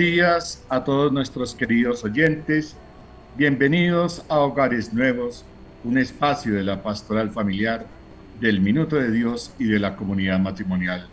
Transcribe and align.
Días 0.00 0.64
a 0.70 0.82
todos 0.82 1.12
nuestros 1.12 1.54
queridos 1.54 2.02
oyentes. 2.04 2.74
Bienvenidos 3.36 4.24
a 4.30 4.38
Hogares 4.38 4.94
Nuevos, 4.94 5.44
un 5.84 5.98
espacio 5.98 6.54
de 6.54 6.62
la 6.62 6.82
pastoral 6.82 7.30
familiar, 7.30 7.84
del 8.40 8.62
Minuto 8.62 8.96
de 8.96 9.10
Dios 9.10 9.52
y 9.58 9.64
de 9.64 9.78
la 9.78 9.96
comunidad 9.96 10.38
matrimonial. 10.38 11.06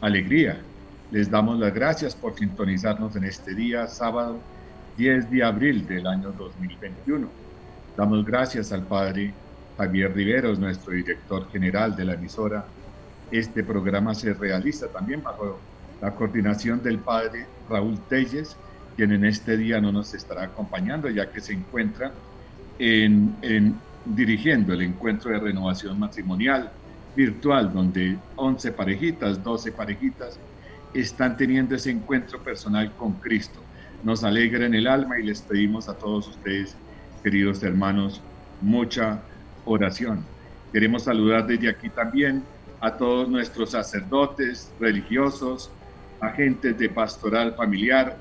Alegría. 0.00 0.60
Les 1.10 1.28
damos 1.28 1.58
las 1.58 1.74
gracias 1.74 2.14
por 2.14 2.36
sintonizarnos 2.36 3.16
en 3.16 3.24
este 3.24 3.56
día, 3.56 3.88
sábado 3.88 4.38
10 4.96 5.32
de 5.32 5.42
abril 5.42 5.84
del 5.88 6.06
año 6.06 6.30
2021. 6.30 7.28
Damos 7.96 8.24
gracias 8.24 8.70
al 8.70 8.84
Padre 8.84 9.34
Javier 9.76 10.14
Riveros, 10.14 10.60
nuestro 10.60 10.92
director 10.92 11.50
general 11.50 11.96
de 11.96 12.04
la 12.04 12.14
emisora. 12.14 12.64
Este 13.32 13.64
programa 13.64 14.14
se 14.14 14.32
realiza 14.32 14.86
también 14.86 15.24
bajo 15.24 15.58
la 16.00 16.14
coordinación 16.14 16.82
del 16.82 16.98
padre 16.98 17.46
Raúl 17.68 17.98
Telles, 18.08 18.56
quien 18.96 19.12
en 19.12 19.24
este 19.24 19.56
día 19.56 19.80
no 19.80 19.92
nos 19.92 20.14
estará 20.14 20.44
acompañando, 20.44 21.08
ya 21.08 21.30
que 21.30 21.40
se 21.40 21.52
encuentra 21.52 22.12
en, 22.78 23.34
en, 23.42 23.76
dirigiendo 24.04 24.72
el 24.72 24.82
encuentro 24.82 25.30
de 25.30 25.38
renovación 25.38 25.98
matrimonial 25.98 26.70
virtual, 27.16 27.72
donde 27.72 28.16
11 28.36 28.72
parejitas, 28.72 29.42
12 29.42 29.72
parejitas 29.72 30.38
están 30.94 31.36
teniendo 31.36 31.74
ese 31.74 31.90
encuentro 31.90 32.42
personal 32.42 32.92
con 32.92 33.14
Cristo. 33.14 33.60
Nos 34.02 34.24
alegra 34.24 34.66
en 34.66 34.74
el 34.74 34.86
alma 34.86 35.18
y 35.18 35.24
les 35.24 35.42
pedimos 35.42 35.88
a 35.88 35.94
todos 35.94 36.28
ustedes, 36.28 36.76
queridos 37.22 37.62
hermanos, 37.62 38.22
mucha 38.60 39.20
oración. 39.64 40.24
Queremos 40.72 41.04
saludar 41.04 41.46
desde 41.46 41.68
aquí 41.68 41.88
también 41.88 42.44
a 42.80 42.96
todos 42.96 43.28
nuestros 43.28 43.70
sacerdotes, 43.70 44.72
religiosos, 44.78 45.72
agentes 46.20 46.76
de 46.78 46.88
pastoral 46.88 47.54
familiar, 47.54 48.18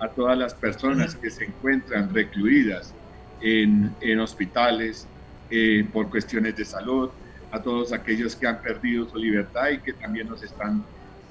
a 0.00 0.08
todas 0.08 0.38
las 0.38 0.54
personas 0.54 1.16
que 1.16 1.30
se 1.30 1.44
encuentran 1.44 2.12
recluidas 2.14 2.94
en, 3.40 3.94
en 4.00 4.20
hospitales 4.20 5.08
eh, 5.50 5.88
por 5.92 6.10
cuestiones 6.10 6.56
de 6.56 6.64
salud, 6.64 7.10
a 7.50 7.62
todos 7.62 7.92
aquellos 7.92 8.36
que 8.36 8.46
han 8.46 8.60
perdido 8.60 9.08
su 9.08 9.16
libertad 9.16 9.70
y 9.70 9.80
que 9.80 9.94
también 9.94 10.28
nos 10.28 10.42
están 10.42 10.84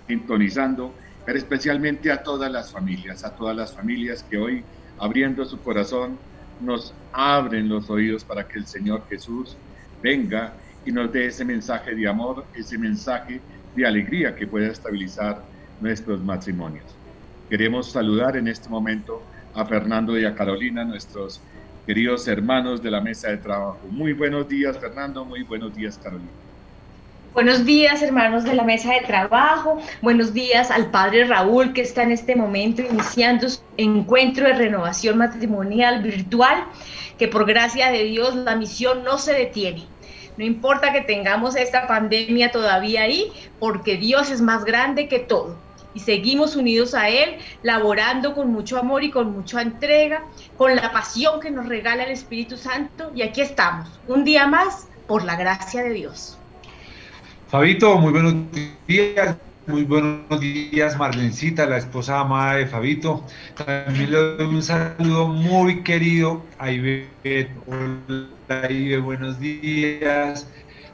sintonizando, 0.07 0.95
pero 1.25 1.37
especialmente 1.37 2.11
a 2.11 2.23
todas 2.23 2.52
las 2.52 2.71
familias, 2.71 3.23
a 3.23 3.35
todas 3.35 3.55
las 3.55 3.75
familias 3.75 4.23
que 4.23 4.37
hoy, 4.37 4.63
abriendo 4.97 5.45
su 5.45 5.61
corazón, 5.61 6.17
nos 6.59 6.95
abren 7.11 7.69
los 7.69 7.89
oídos 7.89 8.25
para 8.25 8.47
que 8.47 8.58
el 8.58 8.65
Señor 8.65 9.05
Jesús 9.08 9.58
venga 10.02 10.58
y 10.86 10.92
nos 10.92 11.11
dé 11.11 11.27
ese 11.27 11.45
mensaje 11.45 11.93
de 11.93 12.08
amor, 12.08 12.45
ese 12.53 12.77
mensaje 12.77 13.42
de 13.75 13.86
alegría 13.86 14.36
que 14.36 14.47
pueda 14.47 14.67
estabilizar 14.67 15.45
nuestros 15.82 16.21
matrimonios. 16.21 16.86
Queremos 17.49 17.92
saludar 17.92 18.36
en 18.38 18.48
este 18.48 18.70
momento 18.70 19.21
a 19.54 19.65
Fernando 19.65 20.17
y 20.20 20.26
a 20.26 20.36
Carolina, 20.36 20.83
nuestros 20.83 21.42
queridos 21.86 22.27
hermanos 22.27 22.83
de 22.83 22.92
la 22.92 23.02
mesa 23.02 23.30
de 23.30 23.38
trabajo. 23.38 23.80
Muy 23.89 24.14
buenos 24.14 24.48
días, 24.49 24.77
Fernando. 24.77 25.23
Muy 25.23 25.43
buenos 25.43 25.73
días, 25.76 25.98
Carolina. 25.98 26.30
Buenos 27.33 27.66
días, 27.66 28.02
hermanos 28.02 28.43
de 28.43 28.55
la 28.55 28.64
mesa 28.64 28.93
de 28.93 29.02
trabajo. 29.02 29.80
Buenos 30.02 30.33
días 30.33 30.71
al 30.71 30.89
padre 30.89 31.26
Raúl, 31.26 31.71
que 31.71 31.82
está 31.82 32.04
en 32.04 32.11
este 32.11 32.36
momento 32.36 32.82
iniciando 32.82 33.48
su 33.48 33.61
encuentro 33.77 34.48
de 34.48 34.54
renovación 34.54 35.20
matrimonial 35.20 36.02
virtual, 36.02 36.66
que 37.20 37.27
por 37.27 37.45
gracia 37.45 37.92
de 37.92 38.05
Dios 38.05 38.36
la 38.36 38.55
misión 38.55 39.04
no 39.04 39.17
se 39.20 39.33
detiene. 39.33 39.86
No 40.37 40.45
importa 40.45 40.92
que 40.92 41.02
tengamos 41.02 41.55
esta 41.55 41.87
pandemia 41.87 42.52
todavía 42.52 43.04
ahí, 43.04 43.32
porque 43.60 43.98
Dios 43.98 44.32
es 44.32 44.42
más 44.42 44.66
grande 44.66 45.08
que 45.08 45.20
todo. 45.20 45.58
Y 45.97 45.99
seguimos 45.99 46.55
unidos 46.55 46.93
a 46.93 47.09
Él, 47.09 47.37
laborando 47.63 48.35
con 48.35 48.52
mucho 48.52 48.77
amor 48.77 49.03
y 49.03 49.09
con 49.09 49.31
mucha 49.31 49.63
entrega, 49.63 50.23
con 50.55 50.75
la 50.75 50.91
pasión 50.91 51.39
que 51.39 51.49
nos 51.49 51.65
regala 51.65 52.03
el 52.03 52.11
Espíritu 52.11 52.55
Santo. 52.55 53.11
Y 53.15 53.23
aquí 53.23 53.41
estamos, 53.41 53.99
un 54.07 54.23
día 54.23 54.45
más, 54.45 54.87
por 55.07 55.23
la 55.25 55.36
gracia 55.36 55.81
de 55.81 55.93
Dios. 55.93 56.37
Fabito, 57.47 57.97
muy 57.97 58.11
buenos 58.11 58.36
días. 58.86 59.37
Muy 59.65 59.86
buenos 59.86 60.39
días, 60.39 60.95
Marlencita, 60.99 61.65
la 61.65 61.77
esposa 61.77 62.19
amada 62.19 62.57
de 62.57 62.67
Fabito. 62.67 63.25
También 63.55 64.11
le 64.11 64.17
doy 64.37 64.53
un 64.53 64.61
saludo 64.61 65.30
muy 65.30 65.81
querido 65.81 66.43
a 66.59 66.69
Ivette. 66.69 67.49
Hola, 67.65 68.71
Ivette, 68.71 69.02
buenos 69.02 69.39
días. 69.39 70.47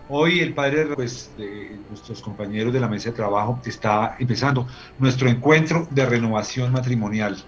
Hoy 0.10 0.40
el 0.40 0.54
padre 0.54 0.86
pues, 0.96 1.32
de 1.38 1.78
nuestros 1.90 2.22
compañeros 2.22 2.74
de 2.74 2.80
la 2.80 2.88
mesa 2.88 3.10
de 3.10 3.16
trabajo 3.16 3.60
está 3.66 4.16
empezando 4.20 4.68
nuestro 5.00 5.30
encuentro 5.30 5.88
de 5.92 6.06
renovación 6.06 6.72
matrimonial. 6.72 7.44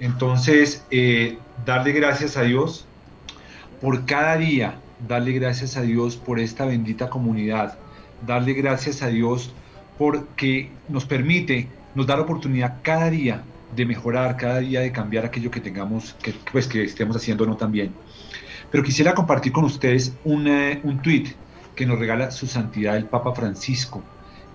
Entonces, 0.00 0.84
eh, 0.90 1.38
darle 1.66 1.92
gracias 1.92 2.36
a 2.36 2.42
Dios 2.42 2.86
por 3.80 4.06
cada 4.06 4.36
día, 4.36 4.80
darle 5.06 5.32
gracias 5.32 5.76
a 5.76 5.82
Dios 5.82 6.16
por 6.16 6.40
esta 6.40 6.64
bendita 6.64 7.10
comunidad 7.10 7.78
darle 8.26 8.52
gracias 8.54 9.02
a 9.02 9.08
Dios 9.08 9.52
porque 9.96 10.70
nos 10.88 11.04
permite, 11.04 11.68
nos 11.94 12.06
da 12.06 12.16
la 12.16 12.22
oportunidad 12.22 12.78
cada 12.82 13.10
día 13.10 13.42
de 13.74 13.84
mejorar, 13.84 14.36
cada 14.36 14.58
día 14.60 14.80
de 14.80 14.92
cambiar 14.92 15.26
aquello 15.26 15.50
que 15.50 15.60
tengamos, 15.60 16.14
que, 16.22 16.34
pues 16.52 16.66
que 16.66 16.84
estemos 16.84 17.16
haciendo 17.16 17.46
no 17.46 17.56
tan 17.56 17.72
bien. 17.72 17.92
Pero 18.70 18.82
quisiera 18.82 19.14
compartir 19.14 19.52
con 19.52 19.64
ustedes 19.64 20.14
un 20.24 21.00
tweet 21.02 21.34
que 21.78 21.86
nos 21.86 22.00
regala 22.00 22.32
su 22.32 22.48
santidad 22.48 22.96
el 22.96 23.04
Papa 23.04 23.32
Francisco. 23.32 24.02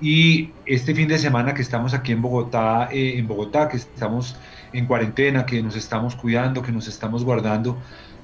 Y 0.02 0.50
este 0.66 0.94
fin 0.94 1.08
de 1.08 1.18
semana 1.18 1.54
que 1.54 1.62
estamos 1.62 1.94
aquí 1.94 2.12
en 2.12 2.22
Bogotá, 2.22 2.90
eh, 2.92 3.18
en 3.18 3.26
Bogotá, 3.30 3.70
que 3.70 3.78
estamos 3.78 4.36
en 4.74 4.86
cuarentena, 4.88 5.46
que 5.46 5.64
nos 5.64 5.78
estamos 5.78 6.18
cuidando, 6.18 6.62
que 6.62 6.74
nos 6.74 6.90
estamos 6.90 7.24
guardando, 7.24 7.78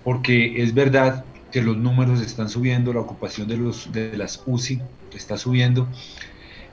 porque 0.03 0.61
es 0.61 0.73
verdad 0.73 1.23
que 1.49 1.61
los 1.61 1.77
números 1.77 2.19
están 2.19 2.49
subiendo, 2.49 2.91
la 2.91 2.99
ocupación 2.99 3.47
de, 3.47 3.55
los, 3.55 3.89
de 3.93 4.17
las 4.17 4.43
UCI 4.45 4.81
está 5.13 5.37
subiendo. 5.37 5.87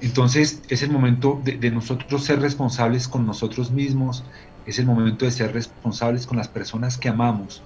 Entonces 0.01 0.63
es 0.69 0.83
el 0.83 0.91
momento 0.91 1.41
de, 1.45 1.71
nosotros 1.71 2.25
ser 2.25 2.41
responsables 2.41 3.07
con 3.07 3.25
nosotros 3.25 3.71
mismos, 3.71 4.25
es 4.67 4.81
el 4.81 4.87
momento 4.87 5.27
de 5.27 5.31
ser 5.31 5.53
responsables 5.53 6.27
con 6.27 6.39
las 6.39 6.49
personas 6.49 6.99
que 6.99 7.09
amamos, 7.09 7.63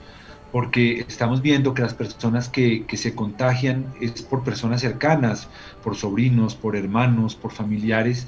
porque 0.52 1.04
estamos 1.08 1.42
viendo 1.42 1.74
que 1.74 1.82
las 1.82 1.94
personas 1.94 2.48
que, 2.48 2.84
se 2.92 3.14
contagian 3.14 3.86
es 4.00 4.22
por 4.22 4.42
personas 4.42 4.80
cercanas, 4.80 5.48
por 5.82 5.96
sobrinos, 5.96 6.54
por 6.54 6.76
hermanos, 6.76 7.34
por 7.34 7.52
familiares, 7.52 8.26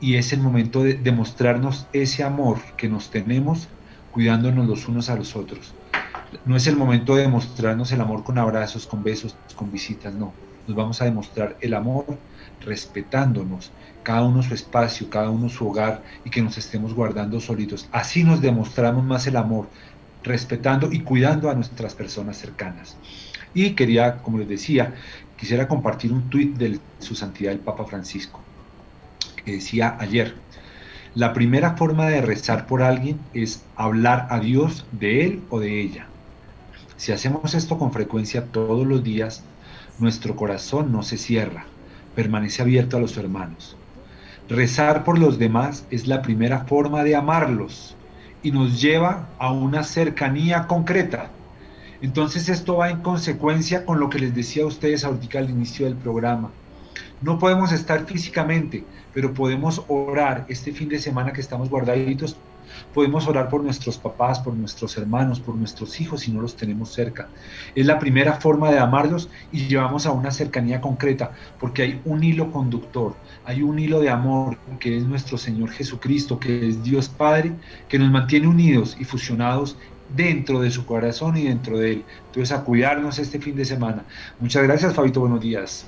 y 0.00 0.16
es 0.16 0.32
el 0.32 0.40
momento 0.40 0.82
de 0.82 0.94
demostrarnos 0.94 1.86
ese 1.92 2.24
amor 2.24 2.58
que 2.76 2.88
nos 2.88 3.10
tenemos 3.10 3.68
cuidándonos 4.12 4.66
los 4.66 4.88
unos 4.88 5.08
a 5.08 5.16
los 5.16 5.36
otros. 5.36 5.74
No 6.44 6.56
es 6.56 6.66
el 6.66 6.76
momento 6.76 7.14
de 7.14 7.22
demostrarnos 7.22 7.92
el 7.92 8.00
amor 8.00 8.24
con 8.24 8.38
abrazos, 8.38 8.86
con 8.86 9.02
besos, 9.02 9.36
con 9.56 9.70
visitas, 9.70 10.14
no 10.14 10.32
nos 10.70 10.76
vamos 10.76 11.02
a 11.02 11.04
demostrar 11.04 11.56
el 11.60 11.74
amor 11.74 12.04
respetándonos, 12.60 13.72
cada 14.02 14.22
uno 14.22 14.42
su 14.42 14.54
espacio, 14.54 15.10
cada 15.10 15.30
uno 15.30 15.48
su 15.48 15.68
hogar 15.68 16.02
y 16.24 16.30
que 16.30 16.42
nos 16.42 16.58
estemos 16.58 16.94
guardando 16.94 17.40
solitos. 17.40 17.88
Así 17.92 18.22
nos 18.24 18.40
demostramos 18.40 19.04
más 19.04 19.26
el 19.26 19.36
amor, 19.36 19.68
respetando 20.22 20.92
y 20.92 21.00
cuidando 21.00 21.50
a 21.50 21.54
nuestras 21.54 21.94
personas 21.94 22.36
cercanas. 22.36 22.96
Y 23.54 23.70
quería, 23.70 24.18
como 24.18 24.38
les 24.38 24.48
decía, 24.48 24.94
quisiera 25.36 25.68
compartir 25.68 26.12
un 26.12 26.28
tuit 26.30 26.56
de 26.56 26.78
su 26.98 27.14
santidad 27.14 27.52
el 27.52 27.60
Papa 27.60 27.84
Francisco, 27.84 28.40
que 29.44 29.52
decía 29.52 29.96
ayer, 29.98 30.34
la 31.14 31.32
primera 31.32 31.76
forma 31.76 32.06
de 32.06 32.20
rezar 32.20 32.66
por 32.66 32.82
alguien 32.82 33.18
es 33.34 33.64
hablar 33.74 34.28
a 34.30 34.38
Dios 34.38 34.86
de 34.92 35.24
él 35.24 35.42
o 35.50 35.58
de 35.58 35.80
ella. 35.80 36.06
Si 36.96 37.10
hacemos 37.10 37.54
esto 37.54 37.78
con 37.78 37.92
frecuencia 37.92 38.44
todos 38.52 38.86
los 38.86 39.02
días, 39.02 39.42
nuestro 39.98 40.36
corazón 40.36 40.92
no 40.92 41.02
se 41.02 41.16
cierra, 41.16 41.64
permanece 42.14 42.62
abierto 42.62 42.96
a 42.96 43.00
los 43.00 43.16
hermanos. 43.16 43.76
Rezar 44.48 45.02
por 45.02 45.18
los 45.18 45.38
demás 45.38 45.84
es 45.90 46.06
la 46.06 46.22
primera 46.22 46.64
forma 46.64 47.02
de 47.02 47.16
amarlos 47.16 47.96
y 48.42 48.52
nos 48.52 48.80
lleva 48.80 49.28
a 49.38 49.52
una 49.52 49.82
cercanía 49.84 50.66
concreta. 50.66 51.30
Entonces 52.02 52.48
esto 52.48 52.76
va 52.76 52.90
en 52.90 53.02
consecuencia 53.02 53.84
con 53.84 54.00
lo 54.00 54.08
que 54.08 54.18
les 54.18 54.34
decía 54.34 54.64
a 54.64 54.66
ustedes 54.66 55.04
ahorita 55.04 55.38
al 55.38 55.50
inicio 55.50 55.86
del 55.86 55.96
programa. 55.96 56.50
No 57.20 57.38
podemos 57.38 57.72
estar 57.72 58.06
físicamente, 58.06 58.84
pero 59.12 59.34
podemos 59.34 59.84
orar 59.88 60.46
este 60.48 60.72
fin 60.72 60.88
de 60.88 60.98
semana 60.98 61.32
que 61.32 61.42
estamos 61.42 61.68
guardaditos. 61.68 62.36
Podemos 62.94 63.26
orar 63.28 63.48
por 63.48 63.62
nuestros 63.62 63.98
papás, 63.98 64.40
por 64.40 64.54
nuestros 64.54 64.96
hermanos, 64.96 65.40
por 65.40 65.54
nuestros 65.54 66.00
hijos 66.00 66.22
si 66.22 66.32
no 66.32 66.40
los 66.40 66.56
tenemos 66.56 66.92
cerca. 66.92 67.28
Es 67.74 67.86
la 67.86 67.98
primera 67.98 68.34
forma 68.34 68.70
de 68.70 68.78
amarlos 68.78 69.30
y 69.52 69.66
llevamos 69.66 70.06
a 70.06 70.12
una 70.12 70.30
cercanía 70.30 70.80
concreta, 70.80 71.32
porque 71.58 71.82
hay 71.82 72.00
un 72.04 72.22
hilo 72.22 72.50
conductor, 72.50 73.14
hay 73.44 73.62
un 73.62 73.78
hilo 73.78 74.00
de 74.00 74.10
amor 74.10 74.58
que 74.78 74.96
es 74.96 75.04
nuestro 75.04 75.38
Señor 75.38 75.70
Jesucristo, 75.70 76.38
que 76.38 76.68
es 76.68 76.82
Dios 76.82 77.08
Padre, 77.08 77.52
que 77.88 77.98
nos 77.98 78.10
mantiene 78.10 78.48
unidos 78.48 78.96
y 78.98 79.04
fusionados 79.04 79.76
dentro 80.14 80.60
de 80.60 80.70
su 80.70 80.84
corazón 80.86 81.36
y 81.36 81.44
dentro 81.44 81.78
de 81.78 81.92
él. 81.92 82.04
Entonces, 82.26 82.56
a 82.56 82.64
cuidarnos 82.64 83.18
este 83.18 83.38
fin 83.38 83.56
de 83.56 83.64
semana. 83.64 84.04
Muchas 84.38 84.62
gracias, 84.64 84.94
Fabito. 84.94 85.20
Buenos 85.20 85.40
días. 85.40 85.86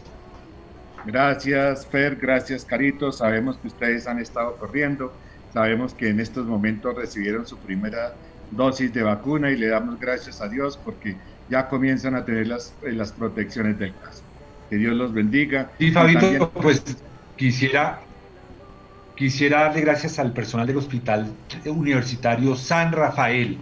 Gracias, 1.04 1.86
Fer. 1.86 2.16
Gracias, 2.16 2.64
Carito. 2.64 3.10
Sabemos 3.10 3.56
que 3.58 3.68
ustedes 3.68 4.06
han 4.06 4.20
estado 4.20 4.56
corriendo. 4.56 5.12
Sabemos 5.52 5.94
que 5.94 6.08
en 6.08 6.20
estos 6.20 6.46
momentos 6.46 6.94
recibieron 6.96 7.46
su 7.46 7.58
primera 7.58 8.14
dosis 8.50 8.92
de 8.92 9.02
vacuna 9.02 9.50
y 9.50 9.56
le 9.56 9.68
damos 9.68 9.98
gracias 10.00 10.40
a 10.40 10.48
Dios 10.48 10.78
porque 10.82 11.16
ya 11.48 11.68
comienzan 11.68 12.14
a 12.14 12.24
tener 12.24 12.46
las, 12.46 12.74
eh, 12.82 12.92
las 12.92 13.12
protecciones 13.12 13.78
del 13.78 13.94
caso. 13.98 14.22
Que 14.70 14.76
Dios 14.76 14.94
los 14.94 15.12
bendiga. 15.12 15.70
Y 15.78 15.90
Fabito, 15.90 16.50
pues 16.52 16.82
quisiera, 17.36 18.00
quisiera 19.16 19.64
darle 19.64 19.82
gracias 19.82 20.18
al 20.18 20.32
personal 20.32 20.66
del 20.66 20.78
Hospital 20.78 21.30
Universitario 21.66 22.56
San 22.56 22.92
Rafael 22.92 23.58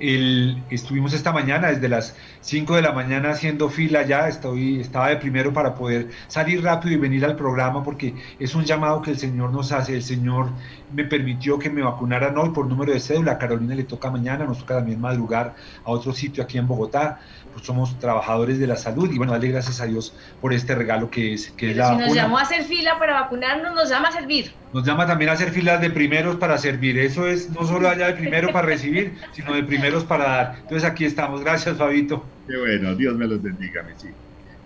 estuvimos 0.00 1.12
esta 1.12 1.32
mañana 1.32 1.68
desde 1.68 1.88
las 1.88 2.16
5 2.40 2.76
de 2.76 2.82
la 2.82 2.92
mañana 2.92 3.30
haciendo 3.30 3.68
fila 3.68 4.02
ya, 4.06 4.28
estoy, 4.28 4.80
estaba 4.80 5.08
de 5.08 5.16
primero 5.16 5.52
para 5.52 5.74
poder 5.74 6.08
salir 6.28 6.62
rápido 6.62 6.94
y 6.94 6.98
venir 6.98 7.24
al 7.24 7.36
programa 7.36 7.82
porque 7.82 8.14
es 8.38 8.54
un 8.54 8.64
llamado 8.64 9.02
que 9.02 9.10
el 9.10 9.18
Señor 9.18 9.50
nos 9.50 9.72
hace. 9.72 9.96
El 9.96 10.02
Señor 10.02 10.50
me 10.92 11.04
permitió 11.04 11.58
que 11.58 11.70
me 11.70 11.82
vacunaran 11.82 12.36
hoy 12.38 12.50
por 12.50 12.66
número 12.66 12.92
de 12.92 13.00
cédula. 13.00 13.32
A 13.32 13.38
Carolina 13.38 13.74
le 13.74 13.84
toca 13.84 14.10
mañana, 14.10 14.44
nos 14.44 14.58
toca 14.58 14.76
también 14.76 15.00
madrugar 15.00 15.54
a 15.84 15.90
otro 15.90 16.12
sitio 16.12 16.42
aquí 16.42 16.58
en 16.58 16.66
Bogotá. 16.66 17.20
Somos 17.62 17.98
trabajadores 17.98 18.58
de 18.58 18.66
la 18.66 18.76
salud 18.76 19.10
y 19.12 19.18
bueno, 19.18 19.32
dale 19.32 19.48
gracias 19.48 19.80
a 19.80 19.86
Dios 19.86 20.14
por 20.40 20.52
este 20.52 20.74
regalo 20.74 21.10
que 21.10 21.34
es, 21.34 21.50
que 21.50 21.70
es 21.70 21.76
la 21.76 21.90
si 21.90 21.96
nos 21.96 22.14
llamó 22.14 22.38
a 22.38 22.42
hacer 22.42 22.64
fila 22.64 22.98
para 22.98 23.20
vacunarnos, 23.20 23.74
nos 23.74 23.88
llama 23.88 24.08
a 24.08 24.12
servir. 24.12 24.52
Nos 24.72 24.84
llama 24.84 25.06
también 25.06 25.30
a 25.30 25.32
hacer 25.32 25.50
filas 25.50 25.80
de 25.80 25.90
primeros 25.90 26.36
para 26.36 26.58
servir. 26.58 26.98
Eso 26.98 27.26
es 27.26 27.50
no 27.50 27.64
solo 27.64 27.88
allá 27.88 28.08
de 28.08 28.14
primero 28.14 28.52
para 28.52 28.66
recibir, 28.66 29.14
sino 29.32 29.54
de 29.54 29.62
primeros 29.62 30.04
para 30.04 30.24
dar. 30.24 30.56
Entonces 30.62 30.84
aquí 30.84 31.04
estamos. 31.04 31.40
Gracias, 31.40 31.76
Fabito. 31.76 32.24
Qué 32.46 32.56
bueno, 32.56 32.94
Dios 32.94 33.16
me 33.16 33.26
los 33.26 33.42
bendiga, 33.42 33.82
mis 33.82 34.04
hijos. 34.04 34.16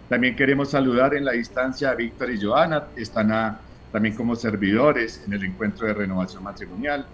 También 0.09 0.37
queremos 0.37 0.71
saludar 0.71 1.15
en 1.15 1.25
la 1.25 1.33
distancia 1.33 1.91
a 1.91 1.95
Víctor 1.95 2.31
y 2.31 2.41
Joana. 2.41 2.85
Están 2.97 3.59
también 3.93 4.15
como 4.15 4.37
servidores 4.37 5.23
en 5.27 5.33
el 5.33 5.45
encuentro 5.45 5.87
de 5.87 5.95
renovación 5.95 6.43
matrimonial. 6.43 7.07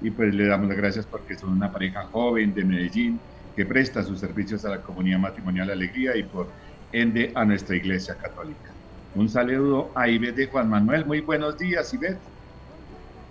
Y 0.00 0.10
pues 0.10 0.34
le 0.34 0.46
damos 0.46 0.68
las 0.68 0.76
gracias 0.76 1.06
porque 1.06 1.36
son 1.36 1.50
una 1.50 1.72
pareja 1.72 2.04
joven 2.04 2.54
de 2.54 2.64
Medellín 2.64 3.20
que 3.56 3.64
presta 3.64 4.02
sus 4.04 4.20
servicios 4.20 4.64
a 4.66 4.68
la 4.68 4.82
comunidad 4.82 5.18
matrimonial 5.18 5.70
Alegría 5.70 6.14
y 6.14 6.22
por 6.22 6.46
ende 6.92 7.32
a 7.34 7.44
nuestra 7.44 7.74
iglesia 7.74 8.14
católica. 8.14 8.70
Un 9.14 9.30
saludo 9.30 9.90
a 9.94 10.08
Ivette 10.08 10.36
de 10.36 10.46
Juan 10.46 10.68
Manuel. 10.68 11.06
Muy 11.06 11.22
buenos 11.22 11.56
días, 11.56 11.92
Ivette. 11.94 12.18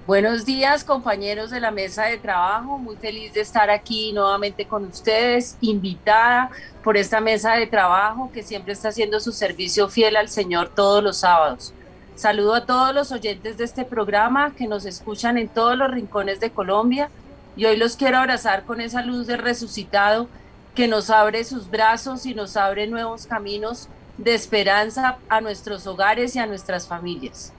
Buenos 0.07 0.45
días, 0.45 0.83
compañeros 0.83 1.51
de 1.51 1.60
la 1.60 1.72
mesa 1.72 2.06
de 2.06 2.18
trabajo. 2.18 2.80
Muy 2.80 2.95
feliz 2.95 3.33
de 3.33 3.42
estar 3.42 3.69
aquí 3.69 4.13
nuevamente 4.13 4.66
con 4.66 4.86
ustedes, 4.86 5.57
invitada 5.62 6.50
por 6.83 6.98
esta 6.98 7.21
mesa 7.21 7.54
de 7.54 7.68
trabajo 7.68 8.31
que 8.31 8.44
siempre 8.44 8.74
está 8.74 8.89
haciendo 8.89 9.19
su 9.19 9.31
servicio 9.31 9.89
fiel 9.89 10.16
al 10.16 10.30
Señor 10.30 10.69
todos 10.69 11.04
los 11.04 11.18
sábados. 11.18 11.74
Saludo 12.16 12.56
a 12.56 12.66
todos 12.66 12.95
los 12.95 13.12
oyentes 13.12 13.57
de 13.57 13.66
este 13.66 13.83
programa 13.83 14.56
que 14.56 14.68
nos 14.68 14.86
escuchan 14.86 15.38
en 15.38 15.50
todos 15.50 15.78
los 15.78 15.92
rincones 15.92 16.39
de 16.39 16.50
Colombia 16.50 17.10
y 17.56 17.66
hoy 17.66 17.78
los 17.78 17.96
quiero 17.96 18.18
abrazar 18.18 18.63
con 18.63 18.81
esa 18.81 19.02
luz 19.02 19.28
del 19.28 19.40
resucitado 19.40 20.28
que 20.74 20.88
nos 20.88 21.10
abre 21.10 21.44
sus 21.44 21.69
brazos 21.69 22.25
y 22.25 22.36
nos 22.36 22.57
abre 22.57 22.88
nuevos 22.88 23.28
caminos 23.28 23.88
de 24.18 24.34
esperanza 24.34 25.18
a 25.30 25.42
nuestros 25.42 25.88
hogares 25.88 26.36
y 26.36 26.40
a 26.40 26.46
nuestras 26.46 26.88
familias. 26.88 27.54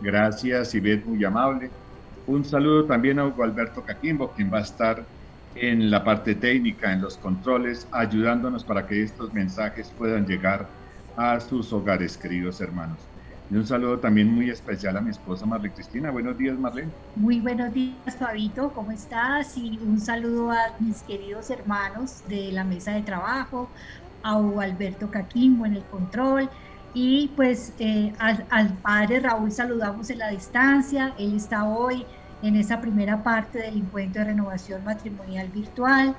Gracias, 0.00 0.74
Ivette, 0.74 1.06
muy 1.06 1.24
amable. 1.24 1.70
Un 2.26 2.44
saludo 2.44 2.84
también 2.84 3.18
a 3.18 3.26
Hugo 3.26 3.44
Alberto 3.44 3.82
Caquimbo, 3.82 4.32
quien 4.32 4.52
va 4.52 4.58
a 4.58 4.62
estar 4.62 5.04
en 5.54 5.90
la 5.90 6.04
parte 6.04 6.34
técnica, 6.34 6.92
en 6.92 7.00
los 7.00 7.16
controles, 7.16 7.86
ayudándonos 7.92 8.64
para 8.64 8.86
que 8.86 9.02
estos 9.02 9.32
mensajes 9.32 9.92
puedan 9.96 10.26
llegar 10.26 10.66
a 11.16 11.40
sus 11.40 11.72
hogares, 11.72 12.16
queridos 12.16 12.60
hermanos. 12.60 12.98
Y 13.50 13.54
un 13.54 13.66
saludo 13.66 13.98
también 13.98 14.32
muy 14.34 14.50
especial 14.50 14.96
a 14.96 15.00
mi 15.00 15.10
esposa 15.10 15.46
Marlene 15.46 15.74
Cristina. 15.74 16.10
Buenos 16.10 16.36
días, 16.36 16.58
Marlene. 16.58 16.90
Muy 17.14 17.38
buenos 17.38 17.72
días, 17.72 18.16
Fabito. 18.18 18.72
¿Cómo 18.72 18.90
estás? 18.90 19.56
Y 19.56 19.78
un 19.78 20.00
saludo 20.00 20.50
a 20.50 20.74
mis 20.80 21.02
queridos 21.02 21.50
hermanos 21.50 22.24
de 22.28 22.50
la 22.50 22.64
mesa 22.64 22.92
de 22.92 23.02
trabajo, 23.02 23.68
a 24.24 24.34
Alberto 24.34 25.10
Caquimbo 25.12 25.64
en 25.64 25.74
el 25.74 25.84
control, 25.84 26.50
y 26.98 27.28
pues 27.36 27.74
eh, 27.78 28.12
al, 28.18 28.72
padre 28.78 29.20
Raúl 29.20 29.52
saludamos 29.52 30.08
en 30.08 30.18
la 30.18 30.30
distancia, 30.30 31.12
él 31.18 31.36
está 31.36 31.64
hoy 31.64 32.06
en 32.42 32.56
esa 32.56 32.80
primera 32.80 33.22
parte 33.22 33.58
del 33.58 33.76
encuentro 33.76 34.22
de 34.22 34.28
renovación 34.28 34.82
matrimonial 34.82 35.48
virtual. 35.48 36.16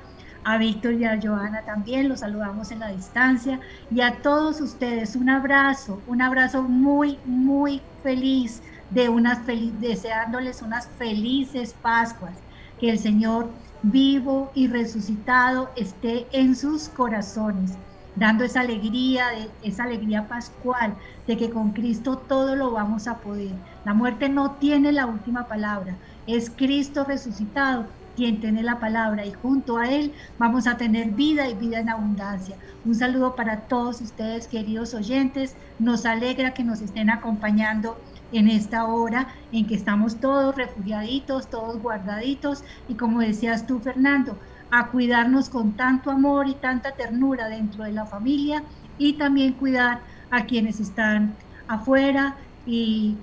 A 0.50 0.58
Víctor 0.58 0.94
y 0.94 1.04
a 1.04 1.20
Joana 1.22 1.64
también 1.64 2.08
los 2.08 2.22
saludamos 2.22 2.72
en 2.72 2.80
la 2.80 2.88
distancia. 2.88 3.60
Y 3.92 4.00
a 4.00 4.22
todos 4.22 4.62
ustedes 4.62 5.18
un 5.18 5.30
abrazo, 5.30 6.02
un 6.08 6.22
abrazo 6.22 6.64
muy, 6.64 7.20
muy 7.26 7.82
feliz, 8.02 8.62
de 8.90 9.10
unas 9.10 9.46
deseándoles 9.46 10.62
unas 10.62 10.88
felices 10.98 11.76
Pascuas. 11.82 12.38
Que 12.80 12.92
el 12.92 12.98
Señor 12.98 13.50
vivo 13.84 14.50
y 14.56 14.68
resucitado 14.68 15.70
esté 15.76 16.28
en 16.32 16.56
sus 16.56 16.88
corazones 16.88 17.74
dando 18.16 18.46
esa 18.46 18.62
alegría, 18.62 19.26
esa 19.64 19.84
alegría 19.84 20.30
pascual 20.30 20.96
de 21.28 21.36
que 21.36 21.50
con 21.50 21.72
Cristo 21.72 22.20
todo 22.20 22.56
lo 22.56 22.72
vamos 22.72 23.10
a 23.10 23.18
poder. 23.18 23.52
La 23.84 23.94
muerte 23.94 24.30
no 24.30 24.52
tiene 24.52 24.94
la 24.94 25.08
última 25.08 25.48
palabra, 25.48 25.98
es 26.26 26.50
Cristo 26.50 27.04
resucitado 27.04 27.86
quien 28.18 28.40
tiene 28.40 28.64
la 28.64 28.80
palabra 28.80 29.28
y 29.28 29.32
junto 29.32 29.78
a 29.78 29.88
Él 29.88 30.12
vamos 30.40 30.66
a 30.66 30.76
tener 30.76 31.12
vida 31.12 31.48
y 31.48 31.54
vida 31.54 31.80
en 31.80 31.88
abundancia. 31.88 32.58
Un 32.84 32.96
saludo 32.96 33.36
para 33.36 33.68
todos 33.68 34.02
ustedes, 34.02 34.48
queridos 34.48 34.96
oyentes. 34.96 35.56
Nos 35.78 36.04
alegra 36.04 36.56
que 36.56 36.64
nos 36.64 36.82
estén 36.82 37.12
acompañando 37.12 38.02
en 38.32 38.48
esta 38.48 38.86
hora 38.86 39.28
en 39.52 39.68
que 39.68 39.76
estamos 39.76 40.20
todos 40.20 40.56
refugiaditos, 40.56 41.48
todos 41.48 41.80
guardaditos 41.80 42.64
y 42.90 42.96
como 42.96 43.20
decías 43.20 43.68
tú, 43.68 43.80
Fernando, 43.80 44.40
a 44.72 44.88
cuidarnos 44.88 45.50
con 45.50 45.74
tanto 45.74 46.10
amor 46.10 46.48
y 46.48 46.56
tanta 46.56 46.94
ternura 46.96 47.48
dentro 47.48 47.84
de 47.84 47.92
la 47.92 48.08
familia 48.08 48.64
y 48.98 49.14
también 49.14 49.54
cuidar 49.54 50.02
a 50.32 50.46
quienes 50.46 50.80
están 50.80 51.36
afuera 51.68 52.36
y 52.66 53.16